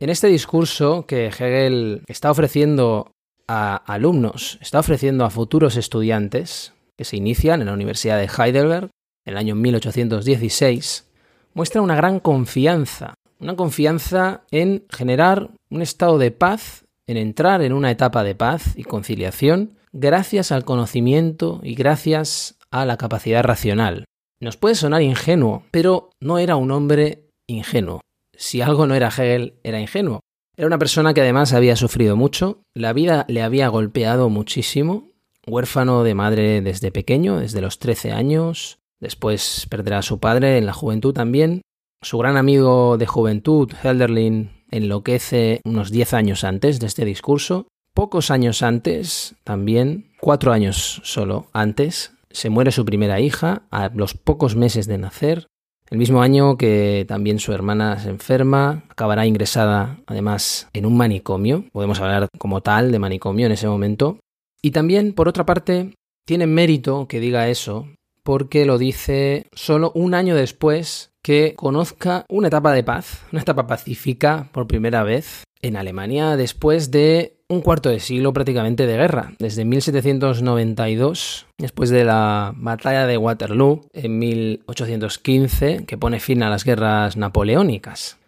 En 0.00 0.10
este 0.10 0.26
discurso 0.26 1.06
que 1.06 1.26
Hegel 1.26 2.02
está 2.08 2.32
ofreciendo 2.32 3.12
a 3.46 3.76
alumnos, 3.76 4.58
está 4.60 4.80
ofreciendo 4.80 5.24
a 5.24 5.30
futuros 5.30 5.76
estudiantes 5.76 6.72
que 6.98 7.04
se 7.04 7.16
inician 7.16 7.60
en 7.60 7.68
la 7.68 7.72
Universidad 7.72 8.18
de 8.18 8.28
Heidelberg 8.28 8.90
en 9.24 9.32
el 9.32 9.38
año 9.38 9.54
1816, 9.54 11.06
muestra 11.54 11.80
una 11.80 11.94
gran 11.94 12.18
confianza, 12.18 13.14
una 13.38 13.54
confianza 13.54 14.42
en 14.50 14.84
generar 14.90 15.50
un 15.70 15.80
estado 15.80 16.18
de 16.18 16.32
paz, 16.32 16.84
en 17.06 17.16
entrar 17.16 17.62
en 17.62 17.72
una 17.72 17.92
etapa 17.92 18.24
de 18.24 18.34
paz 18.34 18.76
y 18.76 18.82
conciliación, 18.82 19.78
gracias 19.92 20.50
al 20.50 20.64
conocimiento 20.64 21.60
y 21.62 21.74
gracias 21.74 22.56
a 22.70 22.84
la 22.84 22.96
capacidad 22.96 23.44
racional. 23.44 24.04
Nos 24.40 24.56
puede 24.56 24.74
sonar 24.74 25.02
ingenuo, 25.02 25.62
pero 25.70 26.10
no 26.20 26.38
era 26.38 26.56
un 26.56 26.70
hombre 26.72 27.28
ingenuo. 27.46 28.00
Si 28.36 28.60
algo 28.60 28.86
no 28.86 28.94
era 28.94 29.08
Hegel, 29.08 29.54
era 29.62 29.80
ingenuo. 29.80 30.20
Era 30.56 30.66
una 30.66 30.78
persona 30.78 31.14
que 31.14 31.20
además 31.20 31.52
había 31.52 31.76
sufrido 31.76 32.16
mucho, 32.16 32.62
la 32.74 32.92
vida 32.92 33.24
le 33.28 33.42
había 33.42 33.68
golpeado 33.68 34.28
muchísimo, 34.28 35.07
huérfano 35.48 36.04
de 36.04 36.14
madre 36.14 36.60
desde 36.60 36.92
pequeño, 36.92 37.38
desde 37.38 37.60
los 37.60 37.78
13 37.78 38.12
años, 38.12 38.78
después 39.00 39.66
perderá 39.68 39.98
a 39.98 40.02
su 40.02 40.18
padre 40.18 40.58
en 40.58 40.66
la 40.66 40.72
juventud 40.72 41.12
también. 41.12 41.62
Su 42.02 42.18
gran 42.18 42.36
amigo 42.36 42.96
de 42.98 43.06
juventud, 43.06 43.72
Helderlin, 43.82 44.50
enloquece 44.70 45.60
unos 45.64 45.90
10 45.90 46.14
años 46.14 46.44
antes 46.44 46.80
de 46.80 46.86
este 46.86 47.04
discurso. 47.04 47.66
Pocos 47.94 48.30
años 48.30 48.62
antes, 48.62 49.34
también, 49.42 50.12
cuatro 50.20 50.52
años 50.52 51.00
solo 51.02 51.48
antes, 51.52 52.12
se 52.30 52.50
muere 52.50 52.70
su 52.70 52.84
primera 52.84 53.20
hija 53.20 53.62
a 53.70 53.90
los 53.94 54.14
pocos 54.14 54.54
meses 54.54 54.86
de 54.86 54.98
nacer. 54.98 55.46
El 55.90 55.98
mismo 55.98 56.20
año 56.20 56.58
que 56.58 57.06
también 57.08 57.38
su 57.38 57.52
hermana 57.52 57.98
se 57.98 58.10
enferma, 58.10 58.84
acabará 58.90 59.26
ingresada 59.26 59.98
además 60.06 60.68
en 60.74 60.84
un 60.84 60.96
manicomio, 60.96 61.64
podemos 61.72 61.98
hablar 62.00 62.28
como 62.38 62.60
tal 62.60 62.92
de 62.92 62.98
manicomio 62.98 63.46
en 63.46 63.52
ese 63.52 63.68
momento. 63.68 64.18
Y 64.62 64.72
también, 64.72 65.12
por 65.12 65.28
otra 65.28 65.46
parte, 65.46 65.94
tiene 66.26 66.46
mérito 66.46 67.06
que 67.08 67.20
diga 67.20 67.48
eso, 67.48 67.88
porque 68.22 68.66
lo 68.66 68.78
dice 68.78 69.46
solo 69.52 69.92
un 69.94 70.14
año 70.14 70.34
después 70.34 71.10
que 71.22 71.54
conozca 71.54 72.24
una 72.28 72.48
etapa 72.48 72.72
de 72.72 72.84
paz, 72.84 73.22
una 73.32 73.42
etapa 73.42 73.66
pacífica 73.66 74.48
por 74.52 74.66
primera 74.66 75.02
vez 75.02 75.44
en 75.62 75.76
Alemania 75.76 76.36
después 76.36 76.90
de 76.90 77.38
un 77.48 77.62
cuarto 77.62 77.88
de 77.88 78.00
siglo 78.00 78.32
prácticamente 78.32 78.86
de 78.86 78.96
guerra, 78.96 79.32
desde 79.38 79.64
1792, 79.64 81.46
después 81.56 81.88
de 81.88 82.04
la 82.04 82.52
batalla 82.56 83.06
de 83.06 83.16
Waterloo 83.16 83.86
en 83.94 84.18
1815, 84.18 85.86
que 85.86 85.96
pone 85.96 86.20
fin 86.20 86.42
a 86.42 86.50
las 86.50 86.64
guerras 86.64 87.16
napoleónicas. 87.16 88.18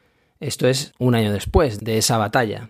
Esto 0.41 0.67
es 0.67 0.93
un 0.99 1.15
año 1.15 1.33
después 1.33 1.81
de 1.81 1.99
esa 1.99 2.17
batalla. 2.17 2.69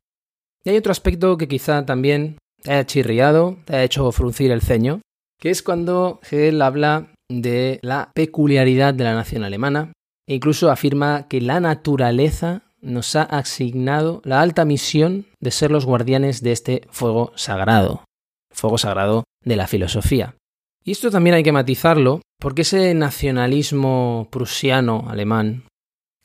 Y 0.64 0.70
hay 0.70 0.77
otro 0.77 0.90
aspecto 0.90 1.38
que 1.38 1.46
quizá 1.46 1.87
también 1.87 2.37
te 2.62 2.73
haya 2.73 2.87
chirriado, 2.87 3.59
te 3.64 3.75
haya 3.75 3.85
hecho 3.85 4.11
fruncir 4.12 4.51
el 4.51 4.62
ceño, 4.62 5.01
que 5.38 5.51
es 5.51 5.62
cuando 5.62 6.20
Hegel 6.23 6.62
habla 6.62 7.12
de 7.31 7.79
la 7.83 8.11
peculiaridad 8.14 8.94
de 8.94 9.05
la 9.05 9.14
nación 9.14 9.44
alemana 9.44 9.92
e 10.29 10.35
incluso 10.35 10.70
afirma 10.70 11.29
que 11.29 11.40
la 11.40 11.61
naturaleza 11.61 12.62
nos 12.81 13.14
ha 13.16 13.23
asignado 13.23 14.23
la 14.25 14.40
alta 14.40 14.64
misión 14.64 15.27
de 15.40 15.51
ser 15.51 15.70
los 15.70 15.87
guardianes 15.87 16.42
de 16.42 16.53
este 16.53 16.87
fuego 16.90 17.33
sagrado, 17.37 18.05
fuego 18.51 18.79
sagrado 18.79 19.25
de 19.44 19.57
la 19.57 19.66
filosofía. 19.66 20.37
Y 20.85 20.92
esto 20.92 21.11
también 21.11 21.35
hay 21.35 21.42
que 21.42 21.53
matizarlo 21.53 22.20
porque 22.38 22.62
ese 22.62 22.94
nacionalismo 22.94 24.29
prusiano 24.31 25.07
alemán 25.09 25.64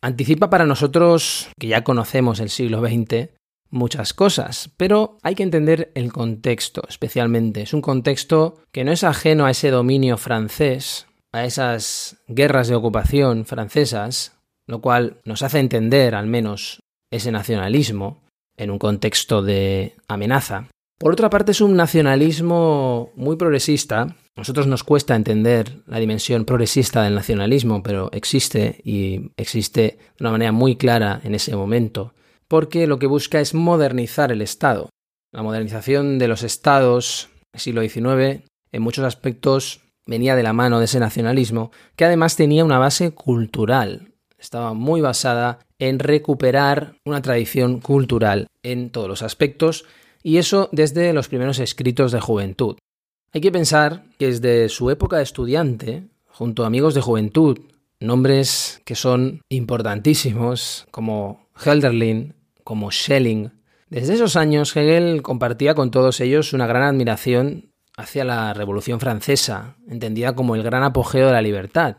anticipa 0.01 0.49
para 0.49 0.65
nosotros, 0.65 1.49
que 1.59 1.67
ya 1.67 1.83
conocemos 1.83 2.39
el 2.39 2.49
siglo 2.49 2.79
XX, 2.79 3.29
muchas 3.75 4.13
cosas, 4.13 4.71
pero 4.77 5.17
hay 5.21 5.35
que 5.35 5.43
entender 5.43 5.91
el 5.93 6.11
contexto 6.11 6.81
especialmente. 6.87 7.61
Es 7.61 7.73
un 7.73 7.81
contexto 7.81 8.57
que 8.71 8.83
no 8.83 8.91
es 8.91 9.03
ajeno 9.03 9.45
a 9.45 9.51
ese 9.51 9.69
dominio 9.69 10.17
francés, 10.17 11.05
a 11.31 11.45
esas 11.45 12.17
guerras 12.27 12.67
de 12.67 12.75
ocupación 12.75 13.45
francesas, 13.45 14.39
lo 14.65 14.81
cual 14.81 15.17
nos 15.25 15.43
hace 15.43 15.59
entender 15.59 16.15
al 16.15 16.27
menos 16.27 16.81
ese 17.11 17.31
nacionalismo 17.31 18.23
en 18.57 18.71
un 18.71 18.79
contexto 18.79 19.41
de 19.41 19.95
amenaza. 20.07 20.67
Por 20.97 21.11
otra 21.11 21.29
parte, 21.29 21.51
es 21.51 21.59
un 21.59 21.75
nacionalismo 21.75 23.11
muy 23.15 23.35
progresista. 23.35 24.01
A 24.01 24.15
nosotros 24.37 24.65
nos 24.65 24.83
cuesta 24.83 25.15
entender 25.15 25.81
la 25.87 25.99
dimensión 25.99 26.45
progresista 26.45 27.03
del 27.03 27.15
nacionalismo, 27.15 27.83
pero 27.83 28.09
existe 28.13 28.79
y 28.85 29.31
existe 29.35 29.81
de 29.81 30.21
una 30.21 30.31
manera 30.31 30.53
muy 30.53 30.77
clara 30.77 31.19
en 31.23 31.35
ese 31.35 31.55
momento, 31.55 32.13
porque 32.47 32.87
lo 32.87 32.99
que 32.99 33.07
busca 33.07 33.39
es 33.39 33.53
modernizar 33.53 34.31
el 34.31 34.41
Estado. 34.41 34.89
La 35.31 35.43
modernización 35.43 36.19
de 36.19 36.27
los 36.27 36.43
estados 36.43 37.29
siglo 37.59 37.81
XIX 37.81 38.43
en 38.71 38.81
muchos 38.81 39.05
aspectos 39.05 39.81
venía 40.05 40.35
de 40.35 40.43
la 40.43 40.53
mano 40.53 40.79
de 40.79 40.85
ese 40.85 40.99
nacionalismo, 40.99 41.71
que 41.95 42.05
además 42.05 42.35
tenía 42.35 42.65
una 42.65 42.77
base 42.77 43.11
cultural, 43.11 44.11
estaba 44.37 44.73
muy 44.73 45.01
basada 45.01 45.59
en 45.79 45.99
recuperar 45.99 46.97
una 47.05 47.21
tradición 47.21 47.79
cultural 47.79 48.47
en 48.63 48.91
todos 48.91 49.07
los 49.07 49.23
aspectos, 49.23 49.85
y 50.21 50.37
eso 50.37 50.69
desde 50.71 51.13
los 51.13 51.27
primeros 51.27 51.59
escritos 51.59 52.11
de 52.11 52.19
juventud. 52.19 52.77
Hay 53.33 53.41
que 53.41 53.51
pensar 53.51 54.05
que 54.17 54.27
desde 54.27 54.69
su 54.69 54.89
época 54.89 55.17
de 55.17 55.23
estudiante, 55.23 56.03
junto 56.27 56.63
a 56.63 56.67
amigos 56.67 56.93
de 56.93 57.01
juventud, 57.01 57.59
nombres 57.99 58.81
que 58.85 58.95
son 58.95 59.41
importantísimos, 59.49 60.87
como 60.91 61.47
Helderlin, 61.63 62.34
como 62.65 62.91
Schelling, 62.91 63.53
desde 63.89 64.15
esos 64.15 64.35
años 64.35 64.75
Hegel 64.75 65.21
compartía 65.21 65.73
con 65.73 65.91
todos 65.91 66.19
ellos 66.19 66.51
una 66.51 66.67
gran 66.67 66.83
admiración 66.83 67.71
hacia 67.95 68.25
la 68.25 68.53
Revolución 68.53 68.99
Francesa, 68.99 69.77
entendida 69.87 70.35
como 70.35 70.55
el 70.55 70.63
gran 70.63 70.83
apogeo 70.83 71.27
de 71.27 71.31
la 71.31 71.41
libertad, 71.41 71.95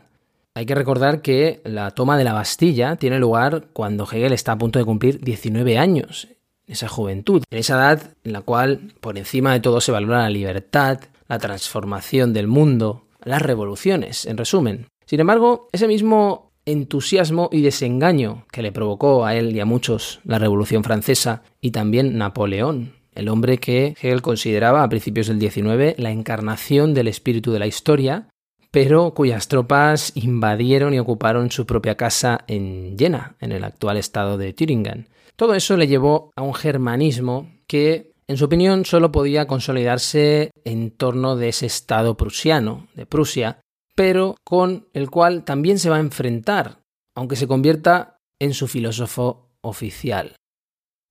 hay 0.57 0.65
que 0.65 0.73
recordar 0.73 1.21
que 1.21 1.61
la 1.65 1.91
toma 1.91 2.17
de 2.17 2.23
la 2.23 2.33
Bastilla 2.33 2.95
tiene 2.95 3.19
lugar 3.19 3.67
cuando 3.73 4.05
Hegel 4.05 4.33
está 4.33 4.53
a 4.53 4.57
punto 4.57 4.79
de 4.79 4.85
cumplir 4.85 5.19
19 5.19 5.77
años, 5.77 6.29
esa 6.65 6.87
juventud, 6.87 7.43
en 7.51 7.59
esa 7.59 7.75
edad 7.75 8.15
en 8.23 8.33
la 8.33 8.41
cual 8.41 8.91
por 8.99 9.19
encima 9.19 9.53
de 9.53 9.59
todo 9.59 9.81
se 9.81 9.91
valora 9.91 10.23
la 10.23 10.31
libertad, 10.31 10.99
la 11.27 11.37
transformación 11.37 12.33
del 12.33 12.47
mundo, 12.47 13.05
las 13.23 13.43
revoluciones, 13.43 14.25
en 14.25 14.35
resumen. 14.35 14.87
Sin 15.05 15.19
embargo, 15.19 15.67
ese 15.73 15.87
mismo 15.87 16.46
entusiasmo 16.67 17.49
y 17.51 17.61
desengaño 17.61 18.45
que 18.51 18.61
le 18.61 18.71
provocó 18.71 19.25
a 19.25 19.33
él 19.35 19.55
y 19.55 19.59
a 19.59 19.65
muchos 19.65 20.19
la 20.25 20.37
Revolución 20.37 20.83
Francesa 20.83 21.41
y 21.61 21.71
también 21.71 22.17
Napoleón, 22.17 22.93
el 23.15 23.29
hombre 23.29 23.57
que 23.57 23.95
Hegel 23.99 24.21
consideraba 24.21 24.83
a 24.83 24.89
principios 24.89 25.27
del 25.27 25.39
XIX 25.39 25.97
la 25.97 26.11
encarnación 26.11 26.93
del 26.93 27.07
espíritu 27.07 27.51
de 27.51 27.59
la 27.59 27.67
historia, 27.67 28.27
pero 28.69 29.13
cuyas 29.13 29.47
tropas 29.47 30.11
invadieron 30.15 30.93
y 30.93 30.99
ocuparon 30.99 31.49
su 31.49 31.65
propia 31.65 31.95
casa 31.95 32.43
en 32.47 32.95
Jena, 32.99 33.35
en 33.39 33.53
el 33.53 33.63
actual 33.63 33.97
estado 33.97 34.37
de 34.37 34.53
Thüringen. 34.53 35.07
Todo 35.37 35.55
eso 35.55 35.77
le 35.77 35.87
llevó 35.87 36.31
a 36.35 36.41
un 36.41 36.53
germanismo 36.53 37.49
que, 37.65 38.11
en 38.27 38.37
su 38.37 38.45
opinión, 38.45 38.85
solo 38.85 39.11
podía 39.11 39.47
consolidarse 39.47 40.51
en 40.65 40.91
torno 40.91 41.37
de 41.37 41.49
ese 41.49 41.65
estado 41.65 42.17
prusiano, 42.17 42.87
de 42.93 43.05
Prusia, 43.05 43.61
pero 43.97 44.35
con 44.43 44.87
el 44.93 45.09
cual 45.09 45.43
también 45.43 45.79
se 45.79 45.89
va 45.89 45.95
a 45.95 46.01
enfrentar, 46.01 46.83
aunque 47.15 47.35
se 47.35 47.47
convierta 47.47 48.19
en 48.37 48.53
su 48.53 48.67
filósofo 48.67 49.49
oficial. 49.61 50.35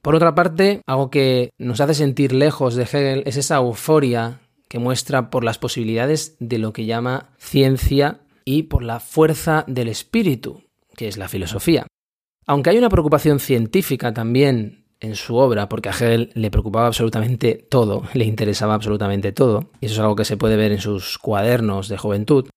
Por 0.03 0.15
otra 0.15 0.37
parte, 0.37 0.83
algo 0.87 1.11
que 1.11 1.51
nos 1.59 1.81
hace 1.81 1.95
sentir 1.95 2.33
lejos 2.33 2.77
de 2.77 2.85
Hegel 2.85 3.25
es 3.27 3.37
esa 3.37 3.57
euforia 3.57 4.39
que 4.69 4.79
muestra 4.79 5.31
por 5.31 5.43
las 5.43 5.59
posibilidades 5.59 6.37
de 6.39 6.59
lo 6.59 6.73
que 6.73 6.87
llama 6.87 7.31
ciencia 7.39 8.21
y 8.45 8.65
por 8.65 8.85
la 8.85 9.01
fuerza 9.01 9.65
del 9.67 9.89
espíritu, 9.89 10.63
que 10.95 11.09
es 11.09 11.17
la 11.17 11.29
filosofía. 11.29 11.89
Aunque 12.47 12.71
hay 12.71 12.79
una 12.79 12.89
preocupación 12.89 13.41
científica 13.41 14.15
también 14.15 14.85
en 15.01 15.17
su 15.17 15.35
obra, 15.35 15.69
porque 15.69 15.89
a 15.89 15.93
Hegel 15.93 16.31
le 16.35 16.53
preocupaba 16.53 16.87
absolutamente 16.87 17.67
todo, 17.69 18.05
le 18.15 18.27
interesaba 18.27 18.75
absolutamente 18.75 19.33
todo, 19.33 19.71
y 19.81 19.87
eso 19.87 19.97
es 19.97 20.01
algo 20.01 20.15
que 20.15 20.25
se 20.25 20.37
puede 20.37 20.55
ver 20.55 20.71
en 20.71 20.81
sus 20.81 21.19
cuadernos 21.19 21.89
de 21.89 21.99
juventud. 21.99 22.49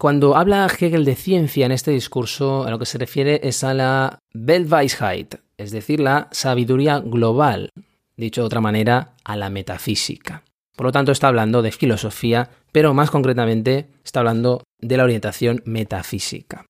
Cuando 0.00 0.34
habla 0.34 0.66
Hegel 0.66 1.04
de 1.04 1.14
ciencia 1.14 1.66
en 1.66 1.72
este 1.72 1.90
discurso, 1.90 2.64
a 2.64 2.70
lo 2.70 2.78
que 2.78 2.86
se 2.86 2.96
refiere 2.96 3.38
es 3.42 3.62
a 3.62 3.74
la 3.74 4.18
Weltweisheit, 4.34 5.34
es 5.58 5.72
decir, 5.72 6.00
la 6.00 6.30
sabiduría 6.32 7.00
global, 7.00 7.68
dicho 8.16 8.40
de 8.40 8.46
otra 8.46 8.62
manera, 8.62 9.12
a 9.24 9.36
la 9.36 9.50
metafísica. 9.50 10.42
Por 10.74 10.86
lo 10.86 10.92
tanto, 10.92 11.12
está 11.12 11.28
hablando 11.28 11.60
de 11.60 11.70
filosofía, 11.70 12.48
pero 12.72 12.94
más 12.94 13.10
concretamente 13.10 13.88
está 14.02 14.20
hablando 14.20 14.62
de 14.78 14.96
la 14.96 15.04
orientación 15.04 15.60
metafísica. 15.66 16.64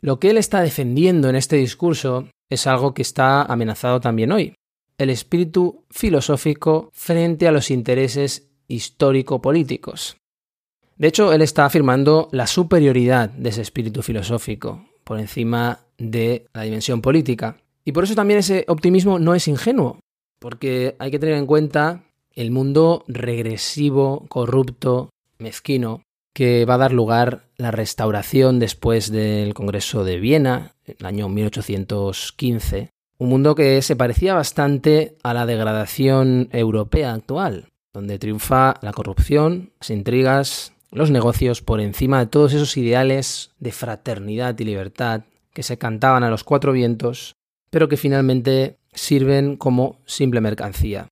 Lo 0.00 0.18
que 0.18 0.30
él 0.30 0.36
está 0.36 0.60
defendiendo 0.60 1.28
en 1.28 1.36
este 1.36 1.54
discurso 1.54 2.30
es 2.50 2.66
algo 2.66 2.94
que 2.94 3.02
está 3.02 3.42
amenazado 3.42 4.00
también 4.00 4.32
hoy, 4.32 4.56
el 4.98 5.10
espíritu 5.10 5.84
filosófico 5.88 6.90
frente 6.92 7.46
a 7.46 7.52
los 7.52 7.70
intereses 7.70 8.50
histórico-políticos. 8.66 10.16
De 11.02 11.08
hecho, 11.08 11.32
él 11.32 11.42
está 11.42 11.64
afirmando 11.64 12.28
la 12.30 12.46
superioridad 12.46 13.28
de 13.30 13.48
ese 13.48 13.60
espíritu 13.60 14.02
filosófico 14.02 14.86
por 15.02 15.18
encima 15.18 15.80
de 15.98 16.46
la 16.54 16.62
dimensión 16.62 17.02
política. 17.02 17.56
Y 17.84 17.90
por 17.90 18.04
eso 18.04 18.14
también 18.14 18.38
ese 18.38 18.64
optimismo 18.68 19.18
no 19.18 19.34
es 19.34 19.48
ingenuo, 19.48 19.98
porque 20.38 20.94
hay 21.00 21.10
que 21.10 21.18
tener 21.18 21.34
en 21.34 21.46
cuenta 21.46 22.04
el 22.36 22.52
mundo 22.52 23.02
regresivo, 23.08 24.26
corrupto, 24.28 25.10
mezquino, 25.38 26.02
que 26.32 26.66
va 26.66 26.74
a 26.74 26.78
dar 26.78 26.92
lugar 26.92 27.48
la 27.56 27.72
restauración 27.72 28.60
después 28.60 29.10
del 29.10 29.54
Congreso 29.54 30.04
de 30.04 30.20
Viena, 30.20 30.76
en 30.84 30.94
el 31.00 31.06
año 31.06 31.28
1815, 31.28 32.90
un 33.18 33.28
mundo 33.28 33.56
que 33.56 33.82
se 33.82 33.96
parecía 33.96 34.34
bastante 34.34 35.16
a 35.24 35.34
la 35.34 35.46
degradación 35.46 36.48
europea 36.52 37.12
actual, 37.12 37.66
donde 37.92 38.20
triunfa 38.20 38.76
la 38.82 38.92
corrupción, 38.92 39.72
las 39.80 39.90
intrigas, 39.90 40.71
los 40.92 41.10
negocios 41.10 41.62
por 41.62 41.80
encima 41.80 42.20
de 42.20 42.26
todos 42.26 42.52
esos 42.52 42.76
ideales 42.76 43.50
de 43.58 43.72
fraternidad 43.72 44.58
y 44.58 44.64
libertad 44.64 45.24
que 45.52 45.62
se 45.62 45.78
cantaban 45.78 46.22
a 46.22 46.30
los 46.30 46.44
cuatro 46.44 46.72
vientos, 46.72 47.34
pero 47.70 47.88
que 47.88 47.96
finalmente 47.96 48.78
sirven 48.92 49.56
como 49.56 50.00
simple 50.04 50.40
mercancía. 50.40 51.08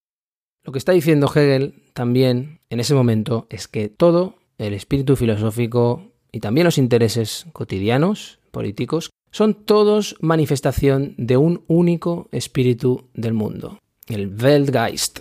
Lo 0.63 0.73
que 0.73 0.79
está 0.79 0.93
diciendo 0.93 1.31
Hegel 1.35 1.83
también 1.95 2.61
en 2.69 2.81
ese 2.81 2.95
momento 2.95 3.47
es 3.51 3.67
que 3.67 3.89
todo 3.89 4.37
el 4.59 4.75
espíritu 4.75 5.17
filosófico 5.17 6.13
y 6.31 6.41
también 6.41 6.67
los 6.67 6.79
intereses 6.79 7.47
cotidianos, 7.53 8.39
políticos, 8.51 9.11
son 9.33 9.55
todos 9.55 10.17
manifestación 10.21 11.15
de 11.17 11.37
un 11.37 11.65
único 11.67 12.29
espíritu 12.33 13.09
del 13.15 13.33
mundo, 13.33 13.79
el 14.09 14.29
Weltgeist. 14.29 15.21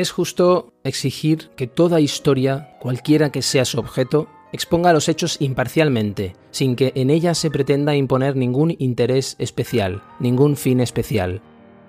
Es 0.00 0.12
justo 0.12 0.72
exigir 0.82 1.50
que 1.56 1.66
toda 1.66 2.00
historia, 2.00 2.74
cualquiera 2.80 3.30
que 3.30 3.42
sea 3.42 3.66
su 3.66 3.78
objeto, 3.78 4.28
exponga 4.50 4.94
los 4.94 5.10
hechos 5.10 5.36
imparcialmente, 5.42 6.36
sin 6.52 6.74
que 6.74 6.92
en 6.94 7.10
ella 7.10 7.34
se 7.34 7.50
pretenda 7.50 7.94
imponer 7.94 8.34
ningún 8.34 8.74
interés 8.78 9.36
especial, 9.38 10.02
ningún 10.18 10.56
fin 10.56 10.80
especial. 10.80 11.42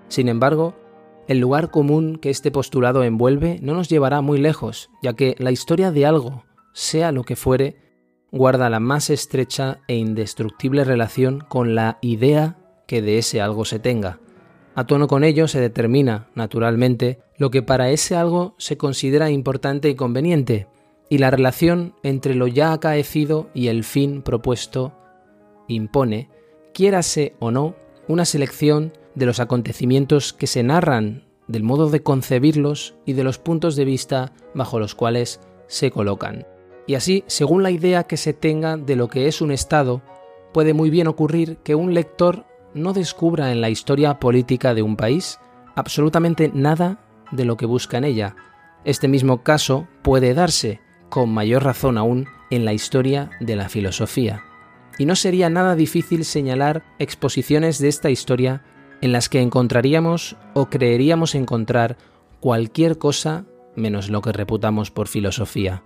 Sin 0.10 0.28
embargo, 0.28 0.76
el 1.30 1.39
lugar 1.39 1.71
común 1.71 2.17
que 2.17 2.30
este 2.30 2.52
postulado 2.52 3.06
envuelve 3.06 3.60
no 3.62 3.76
nos 3.76 3.88
llevará 3.88 4.19
muy 4.19 4.39
lejos, 4.39 4.89
ya 5.02 5.13
que 5.13 5.38
la 5.39 5.54
historia 5.54 5.89
de 5.91 6.06
algo, 6.06 6.43
sea 6.74 7.13
lo 7.13 7.24
que 7.24 7.38
fuere, 7.38 7.78
guarda 8.30 8.69
la 8.69 8.82
más 8.82 9.10
estrecha 9.10 9.80
e 9.88 9.95
indestructible 9.95 10.84
relación 10.84 11.45
con 11.47 11.76
la 11.76 11.97
idea 12.02 12.58
que 12.88 13.02
de 13.02 13.19
ese 13.19 13.39
algo 13.39 13.63
se 13.63 13.80
tenga. 13.80 14.19
A 14.73 14.86
tono 14.86 15.07
con 15.07 15.23
ello 15.23 15.47
se 15.47 15.60
determina, 15.60 16.29
naturalmente, 16.34 17.19
lo 17.38 17.51
que 17.51 17.62
para 17.62 17.89
ese 17.89 18.15
algo 18.15 18.55
se 18.57 18.77
considera 18.77 19.29
importante 19.29 19.89
y 19.89 19.95
conveniente, 19.95 20.67
y 21.10 21.17
la 21.17 21.29
relación 21.29 21.93
entre 22.03 22.36
lo 22.36 22.47
ya 22.47 22.71
acaecido 22.71 23.49
y 23.53 23.67
el 23.67 23.84
fin 23.84 24.21
propuesto 24.21 24.93
impone, 25.67 26.29
quiérase 26.73 27.36
o 27.39 27.51
no, 27.51 27.75
una 28.07 28.23
selección 28.23 28.93
de 29.15 29.25
los 29.25 29.41
acontecimientos 29.41 30.31
que 30.31 30.47
se 30.47 30.63
narran, 30.63 31.25
del 31.47 31.63
modo 31.63 31.89
de 31.89 32.01
concebirlos 32.01 32.95
y 33.05 33.13
de 33.13 33.25
los 33.25 33.39
puntos 33.39 33.75
de 33.75 33.84
vista 33.84 34.31
bajo 34.53 34.79
los 34.79 34.95
cuales 34.95 35.41
se 35.67 35.91
colocan. 35.91 36.47
Y 36.88 36.95
así, 36.95 37.25
según 37.27 37.62
la 37.62 37.71
idea 37.71 38.03
que 38.03 38.17
se 38.17 38.34
tenga 38.34 38.77
de 38.77 38.95
lo 38.95 39.10
que 39.10 39.27
es 39.27 39.41
un 39.41 39.51
Estado, 39.51 40.01
puede 40.53 40.73
muy 40.73 40.89
bien 40.89 41.07
ocurrir 41.07 41.57
que 41.57 41.75
un 41.75 41.93
lector 41.93 42.45
no 42.73 42.93
descubra 42.93 43.51
en 43.51 43.62
la 43.62 43.69
historia 43.69 44.19
política 44.19 44.73
de 44.73 44.81
un 44.81 44.95
país 44.95 45.39
absolutamente 45.75 46.51
nada 46.53 46.99
de 47.31 47.45
lo 47.45 47.57
que 47.57 47.65
busca 47.65 47.97
en 47.97 48.03
ella. 48.03 48.36
Este 48.84 49.07
mismo 49.07 49.43
caso 49.43 49.88
puede 50.01 50.34
darse, 50.34 50.81
con 51.10 51.34
mayor 51.34 51.63
razón 51.63 51.97
aún, 51.97 52.27
en 52.49 52.65
la 52.65 52.73
historia 52.73 53.29
de 53.39 53.55
la 53.55 53.69
filosofía. 53.69 54.43
Y 54.97 55.05
no 55.05 55.15
sería 55.15 55.49
nada 55.49 55.75
difícil 55.75 56.25
señalar 56.25 56.84
exposiciones 56.99 57.79
de 57.79 57.88
esta 57.88 58.10
historia 58.10 58.63
en 59.01 59.12
las 59.12 59.29
que 59.29 59.41
encontraríamos 59.41 60.36
o 60.53 60.69
creeríamos 60.69 61.36
encontrar 61.36 61.97
cualquier 62.39 62.97
cosa 62.97 63.45
menos 63.75 64.10
lo 64.10 64.21
que 64.21 64.31
reputamos 64.31 64.91
por 64.91 65.07
filosofía. 65.07 65.84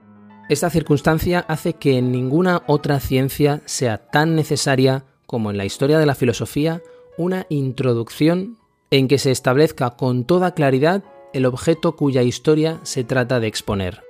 Esta 0.49 0.69
circunstancia 0.69 1.45
hace 1.47 1.73
que 1.73 2.01
ninguna 2.01 2.63
otra 2.67 2.99
ciencia 2.99 3.61
sea 3.65 4.09
tan 4.09 4.35
necesaria 4.35 5.05
como 5.35 5.51
en 5.51 5.57
la 5.57 5.65
historia 5.65 5.99
de 5.99 6.05
la 6.05 6.15
filosofía, 6.15 6.81
una 7.17 7.45
introducción 7.49 8.57
en 8.89 9.09
que 9.09 9.17
se 9.17 9.31
establezca 9.31 9.97
con 9.97 10.23
toda 10.23 10.53
claridad 10.53 11.03
el 11.33 11.45
objeto 11.45 11.97
cuya 11.97 12.23
historia 12.23 12.79
se 12.83 13.03
trata 13.03 13.41
de 13.41 13.47
exponer. 13.47 14.01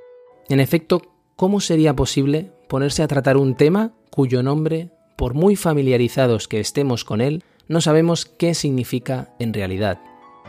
En 0.49 0.59
efecto, 0.59 1.01
¿cómo 1.35 1.61
sería 1.61 1.95
posible 1.95 2.51
ponerse 2.69 3.01
a 3.01 3.07
tratar 3.07 3.37
un 3.37 3.55
tema 3.55 3.93
cuyo 4.11 4.43
nombre, 4.43 4.91
por 5.17 5.33
muy 5.33 5.55
familiarizados 5.55 6.47
que 6.47 6.59
estemos 6.59 7.03
con 7.03 7.21
él, 7.21 7.43
no 7.67 7.81
sabemos 7.81 8.25
qué 8.25 8.53
significa 8.53 9.33
en 9.39 9.51
realidad? 9.51 9.99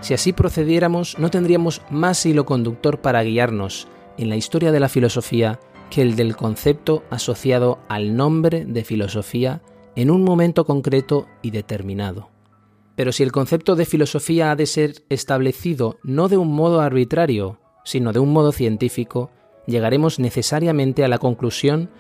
Si 0.03 0.13
así 0.13 0.35
procediéramos, 0.35 1.19
no 1.19 1.31
tendríamos 1.31 1.81
más 1.89 2.27
hilo 2.27 2.45
conductor 2.45 3.01
para 3.01 3.23
guiarnos 3.23 3.89
en 4.19 4.29
la 4.29 4.37
historia 4.37 4.73
de 4.73 4.81
la 4.81 4.91
filosofía 4.91 5.59
que 5.89 6.03
el 6.03 6.17
del 6.17 6.37
concepto 6.37 7.03
asociado 7.09 7.79
al 7.89 8.15
nombre 8.15 8.67
de 8.67 8.85
filosofía 8.85 9.63
en 9.97 10.11
un 10.11 10.23
momento 10.23 10.65
concreto 10.65 11.27
y 11.43 11.51
determinado. 11.51 12.31
Pero 12.95 13.13
si 13.13 13.23
el 13.23 13.33
concepto 13.33 13.77
de 13.77 13.85
filosofía 13.85 14.51
ha 14.51 14.57
de 14.57 14.67
ser 14.67 15.05
establecido 15.09 15.99
no 16.03 16.29
de 16.29 16.37
un 16.37 16.55
modo 16.55 16.81
arbitrario, 16.81 17.59
sino 17.85 18.13
de 18.13 18.19
un 18.19 18.33
modo 18.33 18.53
científico, 18.53 19.31
llegaremos 19.67 20.19
necesariamente 20.19 21.05
a 21.05 21.09
la 21.09 21.19
conclusión 21.19 21.91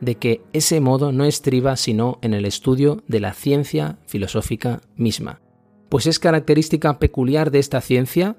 de 0.00 0.16
que 0.16 0.42
ese 0.52 0.80
modo 0.80 1.12
no 1.12 1.24
estriba 1.24 1.76
sino 1.76 2.18
en 2.22 2.34
el 2.34 2.44
estudio 2.44 3.02
de 3.06 3.20
la 3.20 3.32
ciencia 3.32 3.98
filosófica 4.06 4.80
misma. 4.96 5.40
Pues 5.88 6.06
es 6.06 6.18
característica 6.18 6.98
peculiar 6.98 7.50
de 7.50 7.58
esta 7.58 7.80
ciencia 7.80 8.36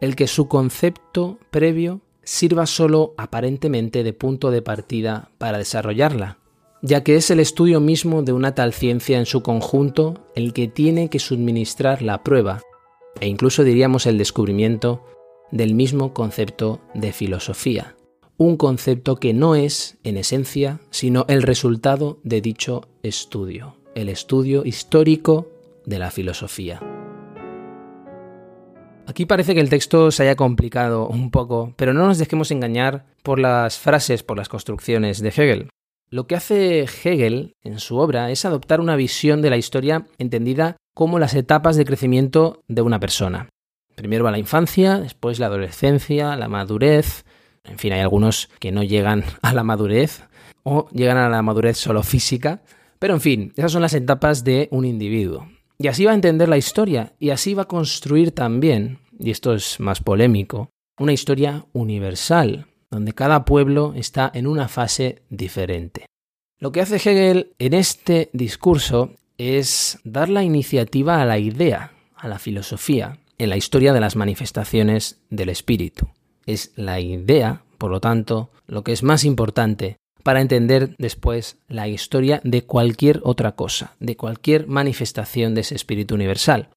el 0.00 0.16
que 0.16 0.26
su 0.26 0.48
concepto 0.48 1.38
previo 1.50 2.02
sirva 2.22 2.66
solo 2.66 3.14
aparentemente 3.16 4.02
de 4.04 4.12
punto 4.12 4.50
de 4.50 4.62
partida 4.62 5.30
para 5.38 5.58
desarrollarla, 5.58 6.38
ya 6.82 7.02
que 7.02 7.16
es 7.16 7.30
el 7.30 7.40
estudio 7.40 7.80
mismo 7.80 8.22
de 8.22 8.32
una 8.32 8.54
tal 8.54 8.72
ciencia 8.72 9.18
en 9.18 9.26
su 9.26 9.42
conjunto 9.42 10.26
el 10.34 10.52
que 10.52 10.68
tiene 10.68 11.10
que 11.10 11.18
suministrar 11.18 12.02
la 12.02 12.22
prueba, 12.22 12.62
e 13.20 13.28
incluso 13.28 13.64
diríamos 13.64 14.06
el 14.06 14.18
descubrimiento, 14.18 15.04
del 15.50 15.74
mismo 15.74 16.14
concepto 16.14 16.80
de 16.94 17.12
filosofía, 17.12 17.96
un 18.36 18.56
concepto 18.56 19.16
que 19.16 19.34
no 19.34 19.54
es, 19.54 19.98
en 20.04 20.16
esencia, 20.16 20.80
sino 20.90 21.24
el 21.28 21.42
resultado 21.42 22.20
de 22.22 22.40
dicho 22.40 22.88
estudio, 23.02 23.76
el 23.94 24.08
estudio 24.08 24.64
histórico 24.64 25.48
de 25.84 25.98
la 25.98 26.10
filosofía. 26.10 26.80
Aquí 29.06 29.26
parece 29.26 29.54
que 29.54 29.60
el 29.60 29.70
texto 29.70 30.12
se 30.12 30.22
haya 30.22 30.36
complicado 30.36 31.08
un 31.08 31.32
poco, 31.32 31.74
pero 31.76 31.92
no 31.92 32.06
nos 32.06 32.18
dejemos 32.18 32.52
engañar 32.52 33.06
por 33.24 33.40
las 33.40 33.76
frases, 33.76 34.22
por 34.22 34.38
las 34.38 34.48
construcciones 34.48 35.20
de 35.20 35.30
Hegel. 35.30 35.68
Lo 36.12 36.26
que 36.26 36.34
hace 36.34 36.80
Hegel 36.80 37.54
en 37.62 37.78
su 37.78 37.96
obra 37.98 38.32
es 38.32 38.44
adoptar 38.44 38.80
una 38.80 38.96
visión 38.96 39.42
de 39.42 39.50
la 39.50 39.56
historia 39.56 40.06
entendida 40.18 40.76
como 40.92 41.20
las 41.20 41.34
etapas 41.34 41.76
de 41.76 41.84
crecimiento 41.84 42.64
de 42.66 42.82
una 42.82 42.98
persona. 42.98 43.48
Primero 43.94 44.24
va 44.24 44.32
la 44.32 44.38
infancia, 44.38 44.98
después 44.98 45.38
la 45.38 45.46
adolescencia, 45.46 46.34
la 46.34 46.48
madurez. 46.48 47.24
En 47.62 47.78
fin, 47.78 47.92
hay 47.92 48.00
algunos 48.00 48.50
que 48.58 48.72
no 48.72 48.82
llegan 48.82 49.22
a 49.42 49.54
la 49.54 49.62
madurez 49.62 50.24
o 50.64 50.88
llegan 50.90 51.16
a 51.16 51.28
la 51.28 51.42
madurez 51.42 51.76
solo 51.76 52.02
física. 52.02 52.60
Pero 52.98 53.14
en 53.14 53.20
fin, 53.20 53.52
esas 53.56 53.70
son 53.70 53.82
las 53.82 53.94
etapas 53.94 54.42
de 54.42 54.66
un 54.72 54.84
individuo. 54.84 55.48
Y 55.78 55.86
así 55.86 56.04
va 56.04 56.10
a 56.10 56.14
entender 56.14 56.48
la 56.48 56.58
historia 56.58 57.14
y 57.20 57.30
así 57.30 57.54
va 57.54 57.62
a 57.62 57.68
construir 57.68 58.32
también, 58.32 58.98
y 59.16 59.30
esto 59.30 59.54
es 59.54 59.78
más 59.78 60.00
polémico, 60.00 60.70
una 60.98 61.12
historia 61.12 61.64
universal, 61.72 62.66
donde 62.90 63.12
cada 63.12 63.44
pueblo 63.44 63.92
está 63.96 64.30
en 64.34 64.46
una 64.46 64.68
fase 64.68 65.22
diferente. 65.30 66.06
Lo 66.58 66.72
que 66.72 66.80
hace 66.80 66.96
Hegel 66.96 67.52
en 67.58 67.74
este 67.74 68.28
discurso 68.32 69.14
es 69.38 69.98
dar 70.04 70.28
la 70.28 70.42
iniciativa 70.42 71.22
a 71.22 71.24
la 71.24 71.38
idea, 71.38 71.92
a 72.14 72.28
la 72.28 72.38
filosofía, 72.38 73.18
en 73.38 73.48
la 73.48 73.56
historia 73.56 73.94
de 73.94 74.00
las 74.00 74.16
manifestaciones 74.16 75.18
del 75.30 75.48
espíritu. 75.48 76.08
Es 76.44 76.72
la 76.76 77.00
idea, 77.00 77.62
por 77.78 77.90
lo 77.90 78.00
tanto, 78.00 78.50
lo 78.66 78.84
que 78.84 78.92
es 78.92 79.02
más 79.02 79.24
importante 79.24 79.96
para 80.22 80.42
entender 80.42 80.94
después 80.98 81.56
la 81.68 81.88
historia 81.88 82.42
de 82.44 82.64
cualquier 82.64 83.20
otra 83.24 83.52
cosa, 83.52 83.96
de 84.00 84.16
cualquier 84.16 84.66
manifestación 84.66 85.54
de 85.54 85.62
ese 85.62 85.74
espíritu 85.74 86.14
universal. 86.14 86.68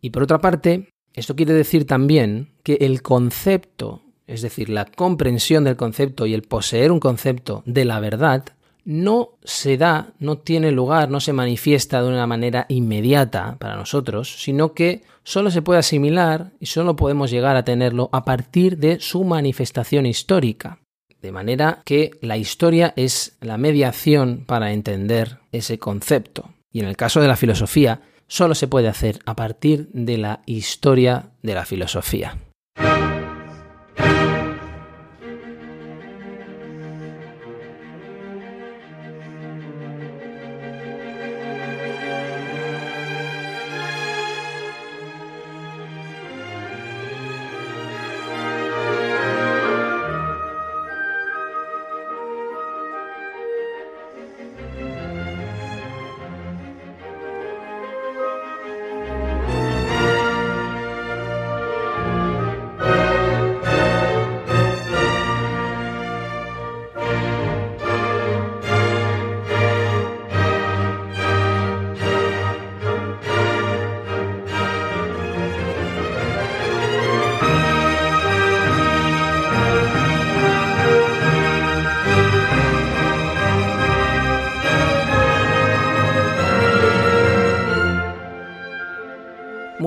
Y 0.00 0.10
por 0.10 0.22
otra 0.22 0.38
parte, 0.38 0.88
esto 1.12 1.36
quiere 1.36 1.52
decir 1.52 1.86
también 1.86 2.54
que 2.62 2.78
el 2.80 3.02
concepto, 3.02 4.02
es 4.26 4.42
decir, 4.42 4.68
la 4.68 4.84
comprensión 4.84 5.64
del 5.64 5.76
concepto 5.76 6.26
y 6.26 6.34
el 6.34 6.42
poseer 6.42 6.90
un 6.92 7.00
concepto 7.00 7.62
de 7.66 7.84
la 7.84 8.00
verdad, 8.00 8.44
no 8.86 9.30
se 9.42 9.76
da, 9.76 10.12
no 10.20 10.38
tiene 10.38 10.70
lugar, 10.70 11.10
no 11.10 11.18
se 11.20 11.32
manifiesta 11.32 12.00
de 12.00 12.08
una 12.08 12.26
manera 12.26 12.66
inmediata 12.68 13.56
para 13.58 13.74
nosotros, 13.74 14.36
sino 14.38 14.74
que 14.74 15.02
solo 15.24 15.50
se 15.50 15.60
puede 15.60 15.80
asimilar 15.80 16.52
y 16.60 16.66
solo 16.66 16.94
podemos 16.94 17.30
llegar 17.30 17.56
a 17.56 17.64
tenerlo 17.64 18.08
a 18.12 18.24
partir 18.24 18.78
de 18.78 19.00
su 19.00 19.24
manifestación 19.24 20.06
histórica. 20.06 20.78
De 21.20 21.32
manera 21.32 21.82
que 21.84 22.12
la 22.20 22.36
historia 22.36 22.92
es 22.94 23.36
la 23.40 23.58
mediación 23.58 24.44
para 24.46 24.72
entender 24.72 25.38
ese 25.50 25.80
concepto. 25.80 26.50
Y 26.70 26.78
en 26.78 26.86
el 26.86 26.96
caso 26.96 27.20
de 27.20 27.26
la 27.26 27.36
filosofía, 27.36 28.02
solo 28.28 28.54
se 28.54 28.68
puede 28.68 28.86
hacer 28.86 29.18
a 29.26 29.34
partir 29.34 29.88
de 29.92 30.18
la 30.18 30.42
historia 30.46 31.30
de 31.42 31.54
la 31.54 31.64
filosofía. 31.64 32.38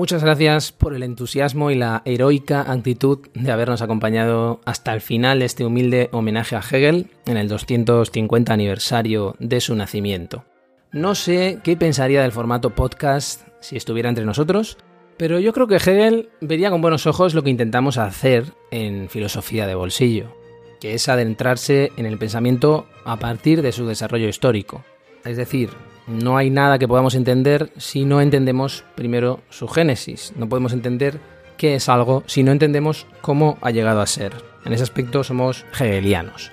Muchas 0.00 0.24
gracias 0.24 0.72
por 0.72 0.94
el 0.94 1.02
entusiasmo 1.02 1.70
y 1.70 1.74
la 1.74 2.00
heroica 2.06 2.62
actitud 2.62 3.18
de 3.34 3.52
habernos 3.52 3.82
acompañado 3.82 4.62
hasta 4.64 4.94
el 4.94 5.02
final 5.02 5.40
de 5.40 5.44
este 5.44 5.66
humilde 5.66 6.08
homenaje 6.12 6.56
a 6.56 6.60
Hegel 6.60 7.10
en 7.26 7.36
el 7.36 7.48
250 7.48 8.50
aniversario 8.50 9.36
de 9.40 9.60
su 9.60 9.76
nacimiento. 9.76 10.46
No 10.90 11.14
sé 11.14 11.58
qué 11.62 11.76
pensaría 11.76 12.22
del 12.22 12.32
formato 12.32 12.70
podcast 12.70 13.46
si 13.60 13.76
estuviera 13.76 14.08
entre 14.08 14.24
nosotros, 14.24 14.78
pero 15.18 15.38
yo 15.38 15.52
creo 15.52 15.66
que 15.66 15.76
Hegel 15.76 16.30
vería 16.40 16.70
con 16.70 16.80
buenos 16.80 17.06
ojos 17.06 17.34
lo 17.34 17.42
que 17.42 17.50
intentamos 17.50 17.98
hacer 17.98 18.54
en 18.70 19.10
Filosofía 19.10 19.66
de 19.66 19.74
Bolsillo, 19.74 20.34
que 20.80 20.94
es 20.94 21.10
adentrarse 21.10 21.92
en 21.98 22.06
el 22.06 22.16
pensamiento 22.16 22.86
a 23.04 23.18
partir 23.18 23.60
de 23.60 23.72
su 23.72 23.86
desarrollo 23.86 24.28
histórico. 24.30 24.82
Es 25.26 25.36
decir, 25.36 25.68
no 26.06 26.36
hay 26.36 26.50
nada 26.50 26.78
que 26.78 26.88
podamos 26.88 27.14
entender 27.14 27.72
si 27.76 28.04
no 28.04 28.20
entendemos 28.20 28.84
primero 28.94 29.40
su 29.48 29.68
génesis. 29.68 30.32
No 30.36 30.48
podemos 30.48 30.72
entender 30.72 31.20
qué 31.56 31.74
es 31.74 31.88
algo 31.88 32.22
si 32.26 32.42
no 32.42 32.52
entendemos 32.52 33.06
cómo 33.20 33.58
ha 33.60 33.70
llegado 33.70 34.00
a 34.00 34.06
ser. 34.06 34.32
En 34.64 34.72
ese 34.72 34.82
aspecto 34.82 35.24
somos 35.24 35.64
hegelianos. 35.78 36.50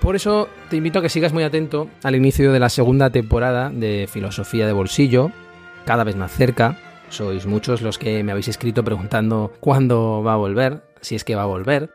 Por 0.00 0.16
eso 0.16 0.48
te 0.68 0.76
invito 0.76 0.98
a 0.98 1.02
que 1.02 1.08
sigas 1.08 1.32
muy 1.32 1.44
atento 1.44 1.88
al 2.02 2.14
inicio 2.14 2.52
de 2.52 2.60
la 2.60 2.68
segunda 2.68 3.10
temporada 3.10 3.70
de 3.70 4.06
Filosofía 4.10 4.66
de 4.66 4.72
Bolsillo, 4.72 5.30
cada 5.86 6.04
vez 6.04 6.14
más 6.14 6.30
cerca. 6.30 6.78
Sois 7.08 7.46
muchos 7.46 7.80
los 7.80 7.98
que 7.98 8.22
me 8.22 8.32
habéis 8.32 8.48
escrito 8.48 8.84
preguntando 8.84 9.52
cuándo 9.60 10.22
va 10.22 10.34
a 10.34 10.36
volver, 10.36 10.82
si 11.00 11.14
es 11.14 11.24
que 11.24 11.36
va 11.36 11.42
a 11.42 11.46
volver. 11.46 11.90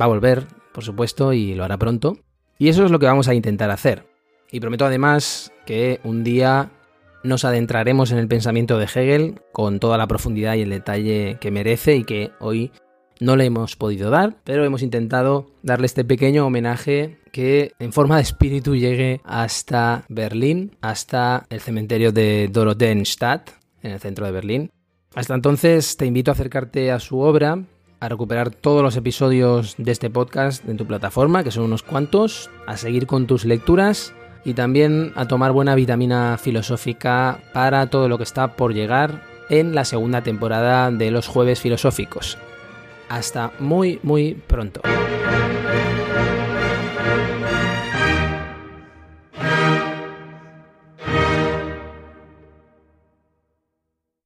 Va 0.00 0.04
a 0.04 0.08
volver, 0.08 0.46
por 0.72 0.84
supuesto, 0.84 1.32
y 1.32 1.54
lo 1.54 1.64
hará 1.64 1.76
pronto. 1.76 2.18
Y 2.56 2.68
eso 2.68 2.84
es 2.84 2.90
lo 2.90 2.98
que 2.98 3.06
vamos 3.06 3.28
a 3.28 3.34
intentar 3.34 3.70
hacer. 3.70 4.13
Y 4.54 4.60
prometo 4.60 4.86
además 4.86 5.52
que 5.66 5.98
un 6.04 6.22
día 6.22 6.70
nos 7.24 7.44
adentraremos 7.44 8.12
en 8.12 8.18
el 8.18 8.28
pensamiento 8.28 8.78
de 8.78 8.84
Hegel 8.84 9.40
con 9.50 9.80
toda 9.80 9.98
la 9.98 10.06
profundidad 10.06 10.54
y 10.54 10.60
el 10.60 10.70
detalle 10.70 11.38
que 11.40 11.50
merece 11.50 11.96
y 11.96 12.04
que 12.04 12.30
hoy 12.38 12.70
no 13.18 13.34
le 13.34 13.46
hemos 13.46 13.74
podido 13.74 14.10
dar, 14.10 14.36
pero 14.44 14.64
hemos 14.64 14.82
intentado 14.82 15.50
darle 15.64 15.86
este 15.86 16.04
pequeño 16.04 16.46
homenaje 16.46 17.18
que 17.32 17.72
en 17.80 17.92
forma 17.92 18.14
de 18.14 18.22
espíritu 18.22 18.76
llegue 18.76 19.20
hasta 19.24 20.04
Berlín, 20.08 20.76
hasta 20.80 21.46
el 21.50 21.58
cementerio 21.58 22.12
de 22.12 22.48
Dorotheenstadt, 22.52 23.50
en 23.82 23.90
el 23.90 23.98
centro 23.98 24.24
de 24.24 24.30
Berlín. 24.30 24.70
Hasta 25.16 25.34
entonces 25.34 25.96
te 25.96 26.06
invito 26.06 26.30
a 26.30 26.34
acercarte 26.34 26.92
a 26.92 27.00
su 27.00 27.18
obra, 27.18 27.58
a 27.98 28.08
recuperar 28.08 28.50
todos 28.50 28.84
los 28.84 28.94
episodios 28.96 29.74
de 29.78 29.90
este 29.90 30.10
podcast 30.10 30.64
en 30.68 30.76
tu 30.76 30.86
plataforma, 30.86 31.42
que 31.42 31.50
son 31.50 31.64
unos 31.64 31.82
cuantos, 31.82 32.50
a 32.68 32.76
seguir 32.76 33.08
con 33.08 33.26
tus 33.26 33.44
lecturas 33.44 34.14
y 34.44 34.54
también 34.54 35.12
a 35.16 35.26
tomar 35.26 35.52
buena 35.52 35.74
vitamina 35.74 36.38
filosófica 36.38 37.38
para 37.52 37.88
todo 37.88 38.08
lo 38.08 38.18
que 38.18 38.24
está 38.24 38.56
por 38.56 38.74
llegar 38.74 39.22
en 39.48 39.74
la 39.74 39.84
segunda 39.84 40.22
temporada 40.22 40.90
de 40.90 41.10
los 41.10 41.26
jueves 41.26 41.60
filosóficos. 41.60 42.38
Hasta 43.08 43.52
muy 43.58 44.00
muy 44.02 44.34
pronto. 44.34 44.80